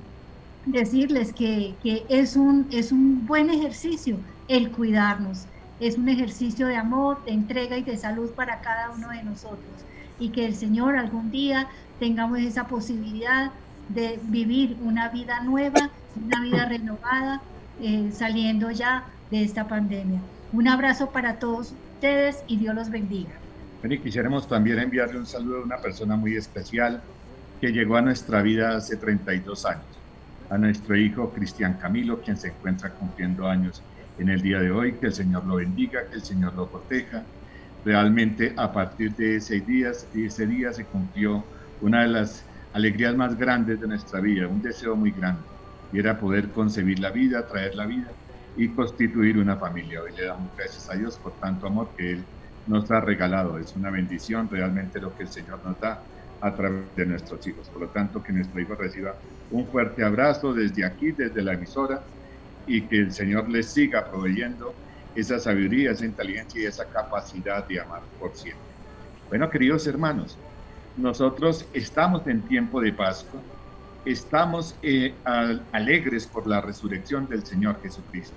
decirles 0.67 1.33
que, 1.33 1.75
es, 2.09 2.37
un, 2.37 2.69
es 2.71 2.93
un 2.93 3.27
buen 3.27 3.51
ejercicio 3.51 4.19
el 4.49 4.71
cuidarnos. 4.71 5.47
Es 5.81 5.99
un 5.99 6.09
ejercicio 6.09 6.67
de 6.67 6.77
amor, 6.77 7.25
de 7.25 7.33
entrega 7.33 7.77
y 7.77 7.83
de 7.83 7.97
salud 7.97 8.31
para 8.31 8.61
cada 8.61 8.91
uno 8.91 9.09
de 9.09 9.23
nosotros. 9.23 9.85
Y 10.19 10.31
que 10.31 10.47
el 10.47 10.55
Señor 10.55 10.97
algún 10.97 11.31
día 11.31 11.69
tengamos 11.99 12.39
esa 12.39 12.67
posibilidad 12.67 13.51
de 13.89 14.19
vivir 14.25 14.77
una 14.83 15.09
vida 15.09 15.41
nueva, 15.43 15.91
una 16.17 16.41
vida 16.41 16.65
renovada, 16.69 17.43
eh, 17.81 18.11
saliendo 18.13 18.71
ya 18.71 19.05
de 19.31 19.43
esta 19.43 19.67
pandemia. 19.67 20.21
Un 20.53 20.69
abrazo 20.69 21.11
para 21.11 21.39
todos 21.39 21.75
ustedes 21.95 22.45
y 22.47 22.57
Dios 22.57 22.75
los 22.75 22.91
bendiga. 22.91 23.31
y 23.83 23.99
quisiéramos 23.99 24.47
también 24.47 24.79
enviarle 24.79 25.19
un 25.19 25.27
saludo 25.27 25.59
a 25.59 25.65
una 25.65 25.79
persona 25.79 26.17
muy 26.17 26.37
especial 26.37 27.03
que 27.61 27.73
llegó 27.73 27.97
a 27.97 28.03
nuestra 28.03 28.43
vida 28.43 28.77
hace 28.77 28.97
32 28.97 29.67
años, 29.67 29.85
a 30.51 30.57
nuestro 30.57 30.97
hijo 30.97 31.31
Cristian 31.31 31.75
Camilo, 31.75 32.21
quien 32.21 32.37
se 32.37 32.49
encuentra 32.49 32.91
cumpliendo 32.91 33.49
años 33.49 33.83
en 34.19 34.29
el 34.29 34.43
día 34.43 34.61
de 34.61 34.71
hoy. 34.71 34.99
Que 34.99 35.07
el 35.07 35.13
Señor 35.13 35.47
lo 35.47 35.57
bendiga, 35.57 36.09
que 36.09 36.17
el 36.17 36.23
Señor 36.23 36.55
lo 36.55 36.71
proteja. 36.71 37.27
Realmente 37.85 38.55
a 38.57 38.73
partir 38.73 39.15
de 39.15 39.37
ese 39.37 39.61
día, 39.61 39.91
ese 39.91 40.47
día 40.47 40.73
se 40.73 40.87
cumplió 40.87 41.51
una 41.81 42.03
de 42.03 42.09
las 42.09 42.49
alegrías 42.73 43.15
más 43.17 43.37
grandes 43.37 43.81
de 43.81 43.87
nuestra 43.89 44.21
vida, 44.21 44.49
un 44.49 44.63
deseo 44.63 44.97
muy 44.97 45.13
grande, 45.13 45.45
y 45.93 45.99
era 45.99 46.19
poder 46.19 46.51
concebir 46.53 46.99
la 46.99 47.11
vida, 47.11 47.47
traer 47.47 47.75
la 47.75 47.87
vida 47.87 48.17
y 48.57 48.75
constituir 48.75 49.39
una 49.39 49.57
familia. 49.57 50.03
Hoy 50.03 50.13
le 50.17 50.27
damos 50.27 50.55
gracias 50.57 50.89
a 50.91 50.95
Dios 50.97 51.19
por 51.19 51.39
tanto 51.39 51.67
amor 51.67 51.93
que 51.97 52.13
Él 52.13 52.29
nos 52.67 52.91
ha 52.91 53.01
regalado. 53.01 53.59
Es 53.59 53.77
una 53.77 53.91
bendición 53.91 54.49
realmente 54.51 55.01
lo 55.01 55.15
que 55.15 55.25
el 55.25 55.29
Señor 55.29 55.63
nos 55.65 55.79
da 55.79 56.05
a 56.41 56.55
través 56.55 56.95
de 56.95 57.07
nuestros 57.07 57.47
hijos. 57.47 57.71
Por 57.71 57.83
lo 57.83 57.91
tanto, 57.91 58.23
que 58.23 58.33
nuestro 58.33 58.61
hijo 58.61 58.75
reciba 58.75 59.15
un 59.51 59.71
fuerte 59.71 60.03
abrazo 60.05 60.53
desde 60.53 60.85
aquí, 60.85 61.13
desde 61.13 61.43
la 61.43 61.55
emisora, 61.55 62.05
y 62.67 62.87
que 62.87 62.99
el 62.99 63.13
Señor 63.13 63.49
les 63.49 63.73
siga 63.73 64.09
proveyendo 64.11 64.75
esa 65.15 65.39
sabiduría, 65.39 65.93
esa 65.93 66.07
inteligencia 66.07 66.63
y 66.63 66.67
esa 66.67 66.89
capacidad 66.89 67.67
de 67.67 67.81
amar 67.81 68.03
por 68.19 68.35
siempre. 68.35 68.65
Bueno, 69.29 69.49
queridos 69.51 69.87
hermanos, 69.87 70.39
nosotros 70.97 71.69
estamos 71.73 72.27
en 72.27 72.47
tiempo 72.47 72.81
de 72.81 72.93
Pascua, 72.93 73.41
estamos 74.05 74.79
eh, 74.83 75.15
alegres 75.73 76.27
por 76.27 76.47
la 76.47 76.61
resurrección 76.61 77.27
del 77.29 77.45
Señor 77.45 77.81
Jesucristo 77.81 78.37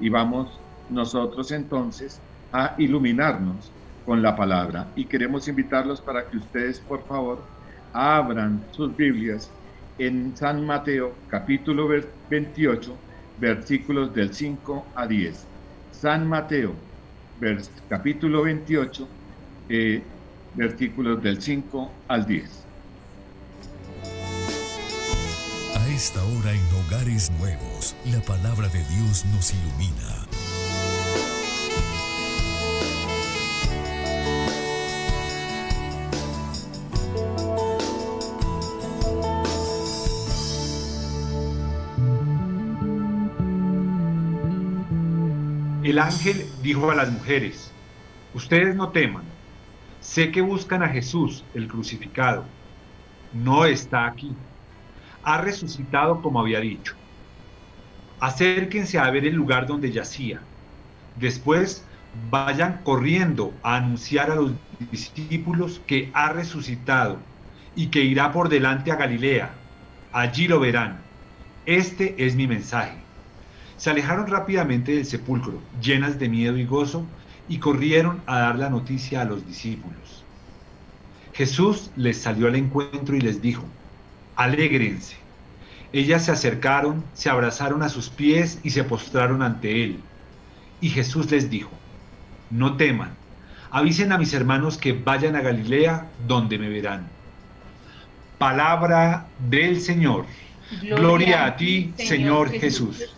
y 0.00 0.08
vamos 0.08 0.60
nosotros 0.88 1.52
entonces 1.52 2.20
a 2.50 2.74
iluminarnos 2.78 3.72
con 4.04 4.22
la 4.22 4.34
palabra 4.34 4.92
y 4.96 5.04
queremos 5.04 5.46
invitarlos 5.48 6.00
para 6.00 6.28
que 6.28 6.38
ustedes 6.38 6.80
por 6.80 7.06
favor 7.06 7.44
abran 7.92 8.66
sus 8.72 8.96
Biblias 8.96 9.50
en 9.98 10.36
San 10.36 10.64
Mateo 10.64 11.14
capítulo 11.28 11.88
28 12.28 12.98
versículos 13.38 14.14
del 14.14 14.32
5 14.32 14.86
a 14.94 15.06
10. 15.06 15.46
San 15.90 16.26
Mateo 16.26 16.74
capítulo 17.88 18.42
28 18.42 19.08
eh, 19.68 20.02
versículos 20.54 21.22
del 21.22 21.40
5 21.40 21.90
al 22.08 22.26
10. 22.26 22.64
A 25.76 25.88
esta 25.88 26.22
hora 26.24 26.52
en 26.52 26.62
Hogares 26.74 27.30
Nuevos, 27.38 27.96
la 28.06 28.20
palabra 28.20 28.68
de 28.68 28.78
Dios 28.94 29.24
nos 29.34 29.52
ilumina. 29.52 30.21
El 45.92 45.98
ángel 45.98 46.46
dijo 46.62 46.90
a 46.90 46.94
las 46.94 47.12
mujeres, 47.12 47.70
ustedes 48.32 48.74
no 48.74 48.88
teman, 48.92 49.24
sé 50.00 50.32
que 50.32 50.40
buscan 50.40 50.82
a 50.82 50.88
Jesús, 50.88 51.44
el 51.52 51.68
crucificado. 51.68 52.46
No 53.34 53.66
está 53.66 54.06
aquí. 54.06 54.34
Ha 55.22 55.42
resucitado 55.42 56.22
como 56.22 56.40
había 56.40 56.60
dicho. 56.60 56.94
Acérquense 58.20 58.98
a 58.98 59.10
ver 59.10 59.26
el 59.26 59.34
lugar 59.34 59.66
donde 59.66 59.92
yacía. 59.92 60.40
Después 61.14 61.86
vayan 62.30 62.80
corriendo 62.84 63.52
a 63.62 63.76
anunciar 63.76 64.30
a 64.30 64.36
los 64.36 64.52
discípulos 64.90 65.78
que 65.86 66.10
ha 66.14 66.32
resucitado 66.32 67.18
y 67.76 67.88
que 67.88 68.00
irá 68.00 68.32
por 68.32 68.48
delante 68.48 68.92
a 68.92 68.96
Galilea. 68.96 69.50
Allí 70.10 70.48
lo 70.48 70.58
verán. 70.58 71.02
Este 71.66 72.24
es 72.24 72.34
mi 72.34 72.46
mensaje. 72.46 73.11
Se 73.82 73.90
alejaron 73.90 74.28
rápidamente 74.28 74.92
del 74.92 75.04
sepulcro, 75.04 75.60
llenas 75.82 76.16
de 76.20 76.28
miedo 76.28 76.56
y 76.56 76.64
gozo, 76.64 77.04
y 77.48 77.58
corrieron 77.58 78.22
a 78.26 78.38
dar 78.38 78.56
la 78.56 78.70
noticia 78.70 79.22
a 79.22 79.24
los 79.24 79.44
discípulos. 79.44 80.22
Jesús 81.32 81.90
les 81.96 82.16
salió 82.16 82.46
al 82.46 82.54
encuentro 82.54 83.16
y 83.16 83.20
les 83.20 83.42
dijo, 83.42 83.64
alégrense. 84.36 85.16
Ellas 85.92 86.26
se 86.26 86.30
acercaron, 86.30 87.02
se 87.12 87.28
abrazaron 87.28 87.82
a 87.82 87.88
sus 87.88 88.08
pies 88.08 88.60
y 88.62 88.70
se 88.70 88.84
postraron 88.84 89.42
ante 89.42 89.82
él. 89.82 89.98
Y 90.80 90.88
Jesús 90.90 91.28
les 91.32 91.50
dijo, 91.50 91.72
no 92.50 92.76
teman, 92.76 93.16
avisen 93.72 94.12
a 94.12 94.18
mis 94.18 94.32
hermanos 94.32 94.78
que 94.78 94.92
vayan 94.92 95.34
a 95.34 95.40
Galilea 95.40 96.06
donde 96.28 96.56
me 96.56 96.68
verán. 96.68 97.08
Palabra 98.38 99.26
del 99.50 99.80
Señor. 99.80 100.26
Gloria, 100.82 101.46
a 101.46 101.56
ti, 101.56 101.92
Señor, 101.96 102.48
Jesús. 102.48 103.16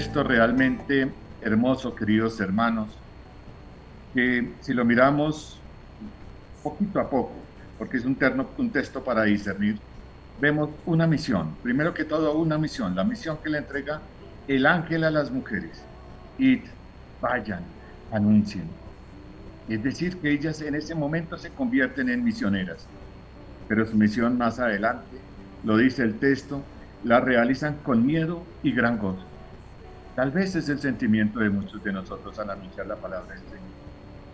Texto 0.00 0.22
realmente 0.24 1.20
hermoso, 1.40 1.94
queridos 1.94 2.40
hermanos, 2.40 3.04
que 4.12 4.56
si 4.60 4.74
lo 4.74 4.84
miramos 4.84 5.68
poquito 6.62 7.00
a 7.00 7.10
poco, 7.10 7.52
porque 7.76 7.98
es 7.98 8.04
un, 8.04 8.18
un 8.58 8.72
texto 8.72 9.04
para 9.04 9.24
discernir, 9.24 9.82
vemos 10.36 10.80
una 10.84 11.06
misión, 11.06 11.60
primero 11.62 11.94
que 11.94 12.04
todo 12.06 12.38
una 12.38 12.58
misión, 12.58 12.94
la 12.96 13.04
misión 13.04 13.40
que 13.42 13.50
le 13.50 13.58
entrega 13.58 14.10
el 14.46 14.66
ángel 14.66 15.04
a 15.04 15.10
las 15.10 15.30
mujeres. 15.30 15.88
y 16.38 16.64
vayan, 17.20 17.76
anuncien. 18.10 18.80
Es 19.66 19.82
decir, 19.82 20.20
que 20.20 20.32
ellas 20.32 20.60
en 20.62 20.74
ese 20.76 20.94
momento 20.94 21.38
se 21.38 21.54
convierten 21.54 22.08
en 22.10 22.24
misioneras, 22.24 22.90
pero 23.66 23.86
su 23.86 23.96
misión 23.98 24.38
más 24.38 24.58
adelante, 24.60 25.26
lo 25.62 25.76
dice 25.78 26.02
el 26.04 26.18
texto, 26.20 26.72
la 27.02 27.20
realizan 27.20 27.82
con 27.82 28.06
miedo 28.06 28.54
y 28.62 28.72
gran 28.74 28.98
gozo. 28.98 29.29
Tal 30.14 30.32
vez 30.32 30.56
es 30.56 30.68
el 30.68 30.80
sentimiento 30.80 31.38
de 31.38 31.50
muchos 31.50 31.82
de 31.84 31.92
nosotros 31.92 32.38
al 32.38 32.50
anunciar 32.50 32.86
la 32.86 32.96
palabra 32.96 33.34
del 33.34 33.44
Señor. 33.44 33.60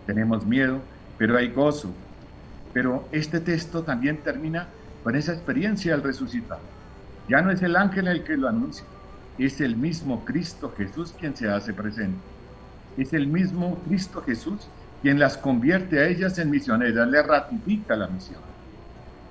Tenemos 0.05 0.45
miedo, 0.45 0.81
pero 1.17 1.37
hay 1.37 1.51
gozo. 1.51 1.93
Pero 2.73 3.07
este 3.11 3.39
texto 3.39 3.83
también 3.83 4.23
termina 4.23 4.69
con 5.03 5.15
esa 5.15 5.33
experiencia 5.33 5.93
del 5.93 6.03
resucitado. 6.03 6.61
Ya 7.27 7.41
no 7.41 7.51
es 7.51 7.61
el 7.61 7.75
ángel 7.75 8.07
el 8.07 8.23
que 8.23 8.37
lo 8.37 8.47
anuncia, 8.47 8.85
es 9.37 9.61
el 9.61 9.75
mismo 9.75 10.25
Cristo 10.25 10.73
Jesús 10.75 11.13
quien 11.17 11.35
se 11.35 11.49
hace 11.49 11.73
presente. 11.73 12.19
Es 12.95 13.13
el 13.13 13.27
mismo 13.27 13.83
Cristo 13.83 14.21
Jesús 14.21 14.67
quien 15.01 15.19
las 15.19 15.37
convierte 15.37 15.99
a 15.99 16.07
ellas 16.07 16.39
en 16.39 16.49
misioneras, 16.49 17.07
le 17.07 17.21
ratifica 17.21 17.95
la 17.95 18.07
misión. 18.07 18.41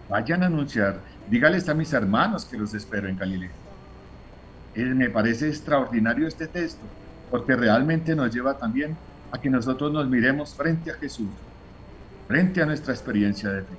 Vayan 0.09 0.45
a 0.45 0.47
anunciar, 0.47 1.01
dígales 1.29 1.69
a 1.69 1.75
mis 1.75 1.93
hermanos 1.93 2.45
que 2.45 2.57
los 2.57 2.73
espero 2.73 3.09
en 3.09 3.17
Galilea 3.17 3.66
me 4.85 5.09
parece 5.11 5.49
extraordinario 5.49 6.29
este 6.29 6.47
texto, 6.47 6.83
porque 7.31 7.57
realmente 7.57 8.15
nos 8.15 8.35
lleva 8.35 8.59
también 8.59 8.97
a 9.33 9.41
que 9.41 9.51
nosotros 9.51 9.93
nos 9.93 10.09
miremos 10.09 10.55
frente 10.55 10.91
a 10.91 10.95
Jesús, 10.95 11.29
frente 12.29 12.63
a 12.63 12.67
nuestra 12.67 12.93
experiencia 12.93 13.51
de 13.51 13.63
fe, 13.63 13.75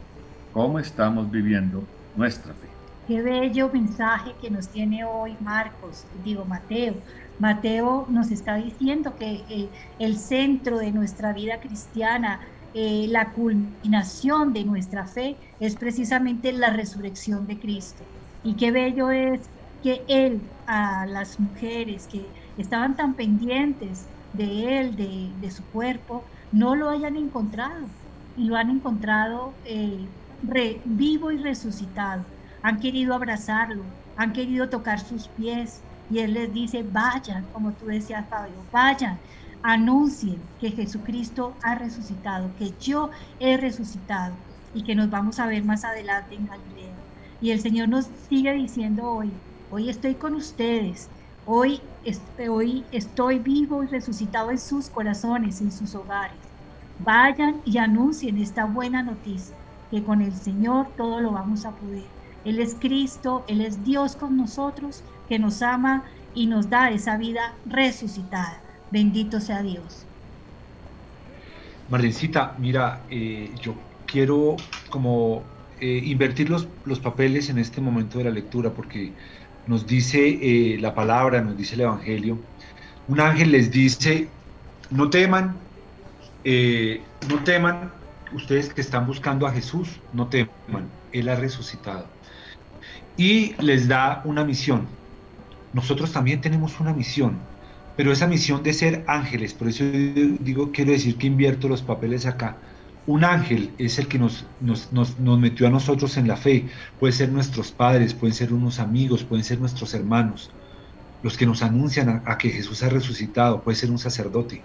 cómo 0.53 0.79
estamos 0.79 1.29
viviendo 1.29 1.83
nuestra 2.15 2.53
fe. 2.53 2.67
Qué 3.07 3.21
bello 3.21 3.69
mensaje 3.71 4.33
que 4.41 4.49
nos 4.49 4.67
tiene 4.67 5.05
hoy 5.05 5.37
Marcos, 5.39 6.03
digo 6.25 6.43
Mateo. 6.43 6.95
Mateo 7.39 8.05
nos 8.09 8.31
está 8.31 8.55
diciendo 8.55 9.15
que 9.17 9.43
eh, 9.49 9.69
el 9.99 10.17
centro 10.17 10.79
de 10.79 10.91
nuestra 10.91 11.31
vida 11.31 11.61
cristiana, 11.61 12.41
eh, 12.73 13.05
la 13.09 13.31
culminación 13.31 14.51
de 14.51 14.65
nuestra 14.65 15.05
fe 15.05 15.37
es 15.59 15.75
precisamente 15.75 16.51
la 16.51 16.71
resurrección 16.71 17.47
de 17.47 17.57
Cristo. 17.57 18.03
Y 18.43 18.55
qué 18.55 18.71
bello 18.71 19.09
es 19.09 19.39
que 19.81 20.03
Él 20.07 20.41
a 20.65 21.05
las 21.05 21.39
mujeres 21.39 22.07
que 22.07 22.25
estaban 22.57 22.95
tan 22.95 23.15
pendientes 23.15 24.05
de 24.33 24.79
Él, 24.79 24.95
de, 24.95 25.51
su 25.51 25.63
cuerpo, 25.65 26.23
no 26.51 26.75
lo 26.75 26.89
hayan 26.89 27.15
encontrado 27.15 27.87
y 28.35 28.45
lo 28.45 28.55
han 28.55 28.69
encontrado 28.69 29.53
eh, 29.63 30.07
vivo 30.85 31.31
y 31.31 31.37
resucitado. 31.37 32.25
Han 32.61 32.79
querido 32.79 33.13
abrazarlo, 33.13 33.83
han 34.15 34.33
querido 34.33 34.69
tocar 34.69 34.99
sus 34.99 35.27
pies 35.29 35.85
y 36.09 36.19
Él 36.19 36.33
les 36.33 36.53
dice, 36.53 36.83
vayan, 36.83 37.45
como 37.51 37.73
tú 37.73 37.85
decías, 37.85 38.27
Fabio, 38.29 38.67
vayan, 38.71 39.19
anuncien 39.61 40.53
que 40.59 40.71
Jesucristo 40.71 41.57
ha 41.61 41.75
resucitado, 41.75 42.55
que 42.55 42.75
yo 42.79 43.09
he 43.39 43.57
resucitado 43.57 44.37
y 44.73 44.83
que 44.83 44.95
nos 44.95 45.09
vamos 45.09 45.39
a 45.39 45.47
ver 45.47 45.63
más 45.63 45.83
adelante 45.83 46.35
en 46.35 46.45
Galilea. 46.45 47.03
Y 47.39 47.51
el 47.51 47.59
Señor 47.61 47.89
nos 47.89 48.05
sigue 48.29 48.53
diciendo 48.53 49.11
hoy, 49.11 49.41
Hoy 49.69 49.89
estoy 49.89 50.15
con 50.15 50.33
ustedes. 50.33 51.09
Hoy, 51.45 51.81
hoy 52.49 52.85
estoy 52.93 53.39
vivo 53.39 53.83
y 53.83 53.87
resucitado 53.87 54.49
en 54.49 54.59
sus 54.59 54.89
corazones, 54.89 55.59
en 55.59 55.73
sus 55.73 55.93
hogares. 55.93 56.37
Vayan 56.99 57.61
y 57.65 57.77
anuncien 57.77 58.37
esta 58.37 58.63
buena 58.63 59.03
noticia, 59.03 59.55
que 59.91 60.01
con 60.03 60.21
el 60.21 60.33
Señor 60.33 60.87
todo 60.95 61.19
lo 61.19 61.31
vamos 61.31 61.65
a 61.65 61.71
poder. 61.71 62.05
Él 62.45 62.59
es 62.59 62.75
Cristo, 62.79 63.43
Él 63.49 63.59
es 63.59 63.83
Dios 63.83 64.15
con 64.15 64.37
nosotros, 64.37 65.03
que 65.27 65.37
nos 65.37 65.61
ama 65.61 66.05
y 66.33 66.47
nos 66.47 66.69
da 66.69 66.89
esa 66.89 67.17
vida 67.17 67.53
resucitada. 67.65 68.61
Bendito 68.89 69.41
sea 69.41 69.61
Dios. 69.63 70.05
Marlencita, 71.89 72.55
mira, 72.57 73.01
eh, 73.09 73.51
yo 73.61 73.75
quiero 74.05 74.55
como 74.89 75.43
eh, 75.81 76.01
invertir 76.05 76.49
los, 76.49 76.67
los 76.85 76.99
papeles 76.99 77.49
en 77.49 77.57
este 77.57 77.81
momento 77.81 78.17
de 78.17 78.23
la 78.23 78.31
lectura, 78.31 78.71
porque 78.71 79.11
nos 79.67 79.85
dice 79.85 80.19
eh, 80.41 80.77
la 80.79 80.95
palabra, 80.95 81.41
nos 81.41 81.57
dice 81.57 81.75
el 81.75 81.81
Evangelio, 81.81 82.39
un 83.07 83.19
ángel 83.19 83.51
les 83.51 83.71
dice, 83.71 84.27
no 84.89 85.09
teman, 85.09 85.55
eh, 86.43 87.01
no 87.29 87.43
teman, 87.43 87.91
ustedes 88.33 88.73
que 88.73 88.81
están 88.81 89.05
buscando 89.05 89.47
a 89.47 89.51
Jesús, 89.51 90.01
no 90.13 90.27
teman, 90.27 90.89
Él 91.11 91.29
ha 91.29 91.35
resucitado. 91.35 92.07
Y 93.15 93.55
les 93.61 93.87
da 93.87 94.21
una 94.25 94.43
misión. 94.43 94.87
Nosotros 95.73 96.11
también 96.11 96.41
tenemos 96.41 96.79
una 96.79 96.93
misión, 96.93 97.37
pero 97.95 98.11
esa 98.11 98.27
misión 98.27 98.63
de 98.63 98.73
ser 98.73 99.03
ángeles, 99.07 99.53
por 99.53 99.67
eso 99.67 99.83
digo, 99.83 100.71
quiero 100.71 100.91
decir 100.91 101.17
que 101.17 101.27
invierto 101.27 101.67
los 101.67 101.81
papeles 101.81 102.25
acá. 102.25 102.57
Un 103.07 103.23
ángel 103.23 103.71
es 103.77 103.99
el 103.99 104.07
que 104.07 104.19
nos, 104.19 104.45
nos, 104.59 104.91
nos, 104.91 105.39
metió 105.39 105.65
a 105.65 105.69
nosotros 105.69 106.17
en 106.17 106.27
la 106.27 106.35
fe. 106.35 106.67
Puede 106.99 107.13
ser 107.13 107.29
nuestros 107.29 107.71
padres, 107.71 108.13
pueden 108.13 108.35
ser 108.35 108.53
unos 108.53 108.79
amigos, 108.79 109.23
pueden 109.23 109.45
ser 109.45 109.59
nuestros 109.59 109.93
hermanos, 109.93 110.51
los 111.23 111.37
que 111.37 111.45
nos 111.45 111.63
anuncian 111.63 112.21
a, 112.25 112.37
que 112.37 112.49
Jesús 112.49 112.83
ha 112.83 112.89
resucitado, 112.89 113.61
puede 113.61 113.77
ser 113.77 113.91
un 113.91 113.97
sacerdote. 113.97 114.61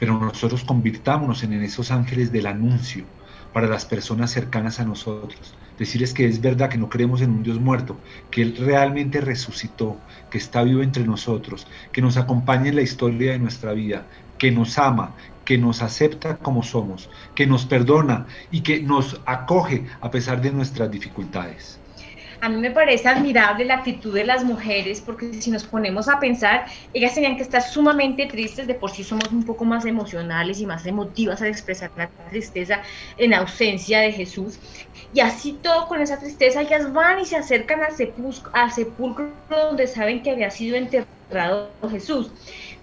Pero 0.00 0.18
nosotros 0.18 0.64
convirtámonos 0.64 1.44
en 1.44 1.52
esos 1.62 1.92
ángeles 1.92 2.32
del 2.32 2.46
anuncio 2.46 3.04
para 3.52 3.68
las 3.68 3.84
personas 3.84 4.32
cercanas 4.32 4.80
a 4.80 4.84
nosotros 4.84 5.54
decirles 5.80 6.12
que 6.12 6.26
es 6.26 6.42
verdad 6.42 6.68
que 6.68 6.76
no 6.76 6.90
creemos 6.90 7.22
en 7.22 7.30
un 7.30 7.42
Dios 7.42 7.58
muerto, 7.58 7.98
que 8.30 8.42
Él 8.42 8.54
realmente 8.58 9.22
resucitó, 9.22 9.96
que 10.30 10.36
está 10.36 10.62
vivo 10.62 10.82
entre 10.82 11.04
nosotros, 11.04 11.66
que 11.90 12.02
nos 12.02 12.18
acompaña 12.18 12.68
en 12.68 12.76
la 12.76 12.82
historia 12.82 13.32
de 13.32 13.38
nuestra 13.38 13.72
vida, 13.72 14.06
que 14.36 14.52
nos 14.52 14.76
ama, 14.76 15.14
que 15.50 15.58
nos 15.58 15.82
acepta 15.82 16.36
como 16.36 16.62
somos, 16.62 17.10
que 17.34 17.44
nos 17.44 17.66
perdona 17.66 18.24
y 18.52 18.60
que 18.60 18.80
nos 18.80 19.20
acoge 19.26 19.84
a 20.00 20.08
pesar 20.08 20.40
de 20.40 20.52
nuestras 20.52 20.88
dificultades. 20.88 21.80
A 22.40 22.48
mí 22.48 22.58
me 22.58 22.70
parece 22.70 23.08
admirable 23.08 23.64
la 23.64 23.78
actitud 23.78 24.14
de 24.14 24.24
las 24.24 24.44
mujeres, 24.44 25.00
porque 25.00 25.34
si 25.42 25.50
nos 25.50 25.64
ponemos 25.64 26.08
a 26.08 26.20
pensar, 26.20 26.66
ellas 26.94 27.14
tenían 27.14 27.36
que 27.36 27.42
estar 27.42 27.62
sumamente 27.62 28.26
tristes, 28.26 28.68
de 28.68 28.74
por 28.74 28.92
sí 28.92 29.02
somos 29.02 29.32
un 29.32 29.42
poco 29.42 29.64
más 29.64 29.84
emocionales 29.86 30.60
y 30.60 30.66
más 30.66 30.86
emotivas 30.86 31.42
al 31.42 31.48
expresar 31.48 31.90
la 31.96 32.08
tristeza 32.30 32.82
en 33.18 33.34
ausencia 33.34 33.98
de 33.98 34.12
Jesús. 34.12 34.56
Y 35.12 35.18
así 35.18 35.58
todo 35.60 35.88
con 35.88 36.00
esa 36.00 36.20
tristeza, 36.20 36.62
ellas 36.62 36.92
van 36.92 37.18
y 37.18 37.24
se 37.24 37.36
acercan 37.36 37.82
al 37.82 37.96
sepulcro, 37.96 38.52
al 38.54 38.70
sepulcro 38.70 39.32
donde 39.50 39.88
saben 39.88 40.22
que 40.22 40.30
había 40.30 40.52
sido 40.52 40.76
enterrado 40.76 41.19
Jesús 41.90 42.30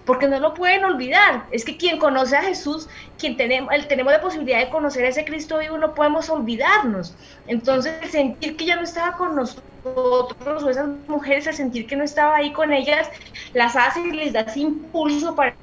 porque 0.08 0.26
no 0.26 0.40
lo 0.40 0.54
pueden 0.54 0.86
olvidar. 0.86 1.44
Es 1.50 1.66
que 1.66 1.76
quien 1.76 1.98
conoce 1.98 2.34
a 2.34 2.40
Jesús, 2.40 2.88
quien 3.18 3.36
tenemos, 3.36 3.70
tenemos 3.88 4.10
la 4.10 4.22
posibilidad 4.22 4.58
de 4.58 4.70
conocer 4.70 5.04
a 5.04 5.08
ese 5.08 5.22
Cristo 5.22 5.58
vivo, 5.58 5.76
no 5.76 5.94
podemos 5.94 6.30
olvidarnos. 6.30 7.14
Entonces, 7.46 7.92
el 8.00 8.08
sentir 8.08 8.56
que 8.56 8.64
ya 8.64 8.76
no 8.76 8.84
estaba 8.84 9.18
con 9.18 9.36
nosotros, 9.36 10.62
o 10.62 10.70
esas 10.70 10.88
mujeres, 11.08 11.46
el 11.46 11.52
sentir 11.52 11.86
que 11.86 11.94
no 11.94 12.04
estaba 12.04 12.36
ahí 12.36 12.54
con 12.54 12.72
ellas, 12.72 13.10
las 13.52 13.76
hace 13.76 14.00
y 14.00 14.12
les 14.12 14.32
da 14.32 14.40
ese 14.40 14.60
impulso 14.60 15.34
para 15.34 15.54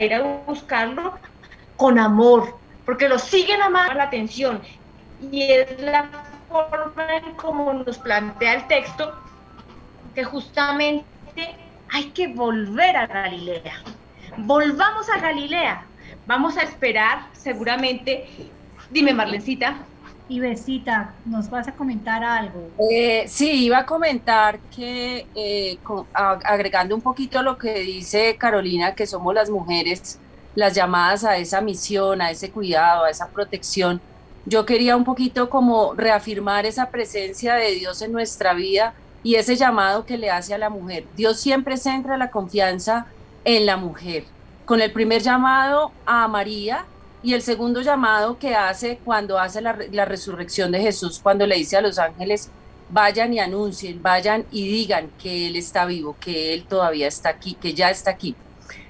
ir 0.00 0.12
a 0.12 0.22
buscarlo 0.44 1.16
con 1.76 2.00
amor, 2.00 2.56
porque 2.84 3.08
lo 3.08 3.16
siguen 3.16 3.62
amando 3.62 3.94
la 3.94 4.04
atención. 4.04 4.60
Y 5.30 5.44
es 5.44 5.80
la 5.80 6.08
forma 6.48 7.14
en 7.14 7.32
como 7.36 7.72
nos 7.72 7.96
plantea 7.96 8.54
el 8.54 8.66
texto, 8.66 9.14
que 10.16 10.24
justamente 10.24 11.04
hay 11.90 12.10
que 12.10 12.28
volver 12.28 12.96
a 12.96 13.06
Galilea. 13.06 13.82
Volvamos 14.38 15.08
a 15.08 15.18
Galilea. 15.18 15.84
Vamos 16.26 16.56
a 16.56 16.62
esperar 16.62 17.26
seguramente. 17.32 18.26
Dime, 18.90 19.12
Marlencita. 19.12 19.78
Y 20.30 20.40
Besita, 20.40 21.14
¿nos 21.24 21.48
vas 21.48 21.68
a 21.68 21.72
comentar 21.72 22.22
algo? 22.22 22.70
Eh, 22.90 23.24
sí, 23.26 23.64
iba 23.64 23.78
a 23.78 23.86
comentar 23.86 24.58
que, 24.76 25.26
eh, 25.34 25.78
agregando 26.12 26.94
un 26.94 27.00
poquito 27.00 27.42
lo 27.42 27.56
que 27.56 27.80
dice 27.80 28.36
Carolina, 28.36 28.94
que 28.94 29.06
somos 29.06 29.34
las 29.34 29.48
mujeres 29.48 30.20
las 30.54 30.74
llamadas 30.74 31.24
a 31.24 31.36
esa 31.36 31.60
misión, 31.60 32.20
a 32.20 32.30
ese 32.30 32.50
cuidado, 32.50 33.04
a 33.04 33.10
esa 33.10 33.28
protección, 33.28 34.00
yo 34.44 34.66
quería 34.66 34.96
un 34.96 35.04
poquito 35.04 35.48
como 35.48 35.94
reafirmar 35.94 36.66
esa 36.66 36.90
presencia 36.90 37.54
de 37.54 37.72
Dios 37.72 38.02
en 38.02 38.12
nuestra 38.12 38.54
vida 38.54 38.94
y 39.28 39.34
ese 39.34 39.56
llamado 39.56 40.06
que 40.06 40.16
le 40.16 40.30
hace 40.30 40.54
a 40.54 40.58
la 40.58 40.70
mujer. 40.70 41.04
Dios 41.14 41.38
siempre 41.38 41.76
centra 41.76 42.16
la 42.16 42.30
confianza 42.30 43.08
en 43.44 43.66
la 43.66 43.76
mujer, 43.76 44.24
con 44.64 44.80
el 44.80 44.90
primer 44.90 45.20
llamado 45.20 45.92
a 46.06 46.26
María 46.28 46.86
y 47.22 47.34
el 47.34 47.42
segundo 47.42 47.82
llamado 47.82 48.38
que 48.38 48.54
hace 48.54 48.98
cuando 49.04 49.38
hace 49.38 49.60
la, 49.60 49.74
resurrección 50.06 50.72
de 50.72 50.80
Jesús, 50.80 51.20
cuando 51.22 51.46
le 51.46 51.56
dice 51.56 51.76
a 51.76 51.82
los 51.82 51.98
ángeles, 51.98 52.48
vayan 52.88 53.34
y 53.34 53.38
anuncien, 53.38 54.02
vayan 54.02 54.46
y 54.50 54.66
digan 54.66 55.10
que 55.22 55.48
Él 55.48 55.56
está 55.56 55.84
vivo, 55.84 56.16
que 56.18 56.54
Él 56.54 56.64
todavía 56.66 57.06
está 57.06 57.28
aquí, 57.28 57.52
que 57.52 57.74
ya 57.74 57.90
está 57.90 58.12
aquí. 58.12 58.34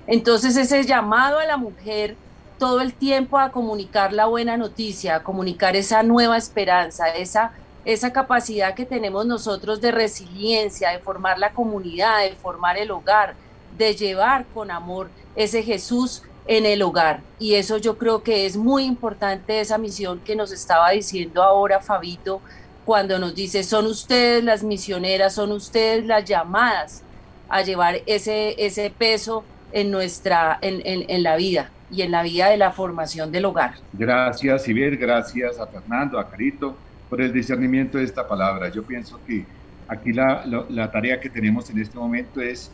Entonces 0.07 0.57
ese 0.57 0.85
llamado 0.85 1.41
a 1.41 1.47
la 1.47 1.57
mujer 1.57 2.17
todo 2.61 2.81
el 2.81 2.95
tiempo 2.95 3.41
a 3.41 3.51
comunicar 3.51 4.13
la 4.13 4.27
buena 4.27 4.57
noticia, 4.57 5.17
a 5.17 5.23
comunicar 5.25 5.75
esa 5.75 6.05
nueva 6.05 6.37
esperanza, 6.37 7.09
esa 7.09 7.55
esa 7.85 8.13
capacidad 8.13 8.75
que 8.75 8.85
tenemos 8.85 9.27
nosotros 9.27 9.81
de 9.81 9.93
resiliencia, 9.93 10.91
de 10.91 10.99
formar 10.99 11.39
la 11.39 11.53
comunidad, 11.53 12.23
de 12.23 12.35
formar 12.37 12.77
el 12.77 12.91
hogar, 12.91 13.35
de 13.77 13.95
llevar 13.95 14.45
con 14.53 14.71
amor 14.71 15.09
ese 15.37 15.63
Jesús 15.63 16.23
en 16.47 16.67
el 16.67 16.83
hogar. 16.83 17.21
Y 17.39 17.55
eso 17.55 17.77
yo 17.79 17.97
creo 17.97 18.23
que 18.23 18.47
es 18.47 18.57
muy 18.57 18.85
importante 18.85 19.61
esa 19.61 19.79
misión 19.79 20.21
que 20.21 20.35
nos 20.37 20.53
estaba 20.53 20.91
diciendo 20.91 21.43
ahora 21.43 21.81
Fabito 21.81 22.41
cuando 22.85 23.19
nos 23.19 23.35
dice, 23.35 23.63
son 23.65 23.87
ustedes 23.87 24.43
las 24.43 24.63
misioneras, 24.63 25.35
son 25.35 25.53
ustedes 25.53 26.07
las 26.07 26.25
llamadas 26.25 27.03
a 27.49 27.63
llevar 27.63 28.01
ese, 28.07 28.55
ese 28.65 28.91
peso 28.91 29.45
en, 29.73 29.91
nuestra, 29.91 30.59
en, 30.63 30.81
en 30.85 31.23
la 31.23 31.37
vida 31.37 31.71
y 31.91 32.03
en 32.03 32.11
la 32.11 32.23
vida 32.23 32.49
de 32.49 32.57
la 32.57 32.73
formación 32.73 33.31
del 33.31 33.45
hogar. 33.45 33.75
Gracias, 33.93 34.67
Iber, 34.69 34.97
gracias 34.97 35.59
a 35.59 35.67
Fernando, 35.67 36.19
a 36.19 36.29
Carito 36.29 36.77
por 37.09 37.21
el 37.21 37.33
discernimiento 37.33 37.99
de 37.99 38.05
esta 38.05 38.27
palabra. 38.27 38.69
Yo 38.71 38.83
pienso 38.83 39.21
que 39.27 39.45
aquí 39.89 40.13
la, 40.13 40.45
la, 40.69 40.91
tarea 40.91 41.21
que 41.21 41.31
tenemos 41.31 41.71
en 41.71 41.79
este 41.79 41.99
momento 41.99 42.41
es 42.41 42.71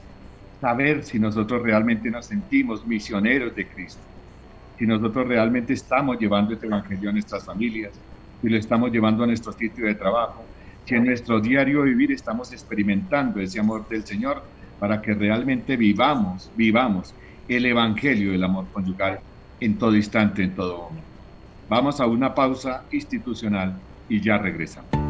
saber 0.61 1.05
si 1.05 1.19
nosotros 1.19 1.63
realmente 1.63 2.11
nos 2.11 2.27
sentimos 2.27 2.87
misioneros 2.87 3.55
de 3.55 3.67
Cristo, 3.69 4.03
si 4.79 4.87
nosotros 4.87 5.27
realmente 5.29 5.73
estamos 5.73 6.19
llevando 6.19 6.55
este 6.55 6.67
evangelio 6.67 7.11
a 7.11 7.13
nuestras 7.13 7.45
familias, 7.45 7.93
si 8.43 8.49
lo 8.49 8.57
estamos 8.57 8.91
llevando 8.91 9.25
a 9.25 9.27
nuestro 9.27 9.53
sitio 9.53 9.87
de 9.87 9.95
trabajo, 9.95 10.45
si 10.85 10.95
en 10.95 11.05
nuestro 11.05 11.41
diario 11.41 11.83
vivir 11.83 12.13
estamos 12.13 12.53
experimentando 12.53 13.41
ese 13.41 13.61
amor 13.61 13.89
del 13.89 14.05
Señor 14.05 14.43
para 14.81 15.01
que 15.01 15.15
realmente 15.15 15.77
vivamos, 15.77 16.51
vivamos 16.57 17.15
el 17.49 17.67
evangelio 17.67 18.33
del 18.33 18.45
amor 18.45 18.67
conyugal 18.73 19.21
en 19.61 19.79
todo 19.79 19.95
instante, 19.95 20.43
en 20.43 20.55
todo 20.55 20.83
momento. 20.83 21.09
Vamos 21.69 22.01
a 22.01 22.07
una 22.07 22.35
pausa 22.35 22.85
institucional 22.91 23.79
y 24.09 24.21
ya 24.21 24.39
regresamos. 24.39 25.04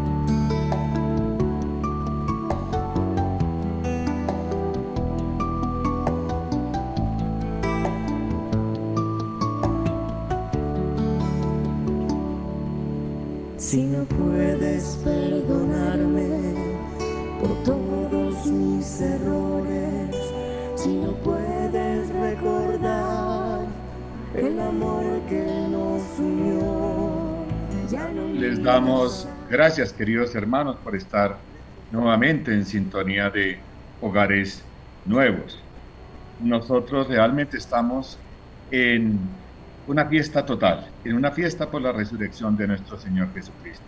Gracias, 29.50 29.92
queridos 29.92 30.34
hermanos, 30.34 30.76
por 30.82 30.96
estar 30.96 31.38
nuevamente 31.92 32.52
en 32.52 32.64
sintonía 32.64 33.30
de 33.30 33.60
hogares 34.00 34.64
nuevos. 35.04 35.62
Nosotros 36.40 37.06
realmente 37.06 37.56
estamos 37.56 38.18
en 38.72 39.20
una 39.86 40.06
fiesta 40.06 40.44
total, 40.44 40.90
en 41.04 41.14
una 41.14 41.30
fiesta 41.30 41.70
por 41.70 41.82
la 41.82 41.92
resurrección 41.92 42.56
de 42.56 42.66
nuestro 42.66 42.98
Señor 42.98 43.32
Jesucristo. 43.32 43.84